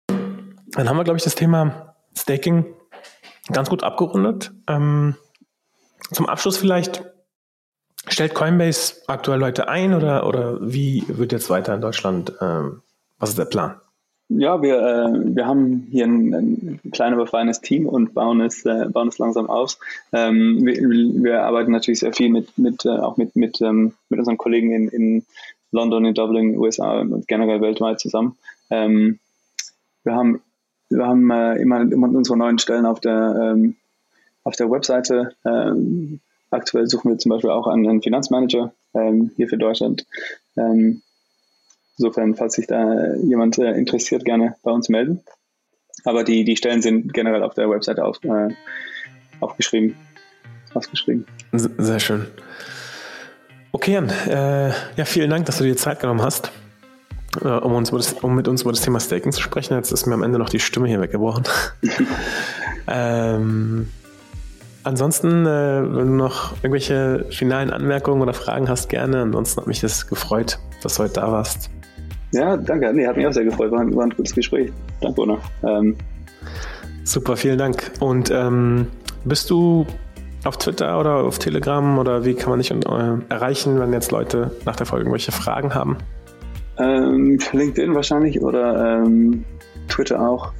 [0.07, 2.65] dann haben wir, glaube ich, das Thema Staking
[3.51, 4.51] ganz gut abgerundet.
[4.67, 5.15] Ähm,
[6.11, 7.03] zum Abschluss vielleicht,
[8.07, 12.81] stellt Coinbase aktuell Leute ein oder, oder wie wird jetzt weiter in Deutschland, ähm,
[13.17, 13.79] was ist der Plan?
[14.29, 18.65] Ja, wir, äh, wir haben hier ein, ein kleines, aber feines Team und bauen es,
[18.65, 19.79] äh, bauen es langsam aus.
[20.11, 20.75] Ähm, wir,
[21.23, 24.71] wir, arbeiten natürlich sehr viel mit, mit äh, auch mit, mit, ähm, mit unseren Kollegen
[24.71, 25.25] in, in
[25.71, 28.37] London, in Dublin, USA und generell weltweit zusammen.
[28.69, 29.19] Ähm,
[30.03, 30.41] wir haben,
[30.89, 33.75] wir haben äh, immer, immer unsere neuen Stellen auf der, ähm,
[34.43, 35.35] auf der Webseite.
[35.45, 40.05] Ähm, aktuell suchen wir zum Beispiel auch einen, einen Finanzmanager ähm, hier für Deutschland.
[41.97, 45.21] Insofern, falls sich da jemand äh, interessiert, gerne bei uns melden.
[46.05, 48.49] Aber die, die Stellen sind generell auf der Webseite auf, äh,
[49.39, 49.95] aufgeschrieben.
[50.73, 51.25] Ausgeschrieben.
[51.51, 52.25] Sehr schön.
[53.71, 56.51] Okay, Jan, äh, ja, vielen Dank, dass du dir Zeit genommen hast,
[57.41, 59.75] äh, um, uns das, um mit uns über das Thema Staking zu sprechen.
[59.75, 61.43] Jetzt ist mir am Ende noch die Stimme hier weggebrochen.
[62.87, 63.89] ähm,
[64.83, 69.21] ansonsten, äh, wenn du noch irgendwelche finalen Anmerkungen oder Fragen hast, gerne.
[69.21, 71.69] Ansonsten hat mich das gefreut, dass du heute da warst.
[72.33, 72.91] Ja, danke.
[72.93, 73.71] Nee, hat mich auch sehr gefreut.
[73.71, 74.71] War ein, war ein gutes Gespräch.
[75.01, 75.37] Danke, Ona.
[75.63, 75.95] Ähm.
[77.03, 77.91] Super, vielen Dank.
[77.99, 78.87] Und ähm,
[79.23, 79.85] bist du
[80.43, 82.75] auf Twitter oder auf Telegram oder wie kann man dich äh,
[83.29, 85.97] erreichen, wenn jetzt Leute nach der Folge irgendwelche Fragen haben?
[86.79, 89.45] Ähm, LinkedIn wahrscheinlich oder ähm,
[89.87, 90.51] Twitter auch.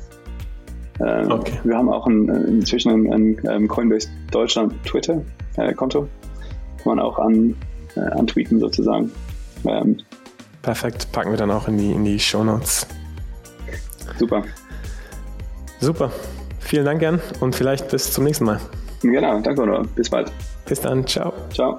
[0.99, 1.59] Ähm, okay.
[1.63, 6.03] Wir haben auch ein, inzwischen ein, ein, ein Coinbase Deutschland Twitter-Konto.
[6.03, 7.55] Äh, kann man auch an,
[7.95, 9.11] äh, antweeten sozusagen.
[10.63, 12.87] Perfekt, packen wir dann auch in die, in die Show Notes.
[14.17, 14.43] Super.
[15.81, 16.09] Super.
[16.59, 18.61] Vielen Dank, Jan, und vielleicht bis zum nächsten Mal.
[19.01, 19.83] Genau, danke, Bruno.
[19.95, 20.31] Bis bald.
[20.65, 21.05] Bis dann.
[21.05, 21.33] Ciao.
[21.53, 21.75] Ciao.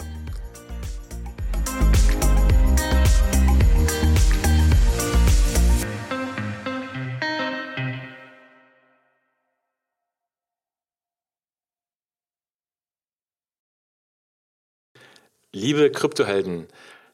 [15.52, 16.66] Liebe Kryptohelden,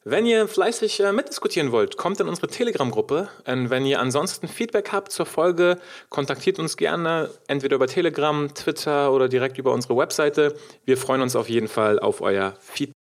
[0.04, 3.28] wenn ihr fleißig äh, mitdiskutieren wollt, kommt in unsere Telegram-Gruppe.
[3.44, 5.78] Wenn ihr ansonsten Feedback habt zur Folge,
[6.08, 10.54] kontaktiert uns gerne entweder über Telegram, Twitter oder direkt über unsere Webseite.
[10.84, 12.99] Wir freuen uns auf jeden Fall auf euer Feedback.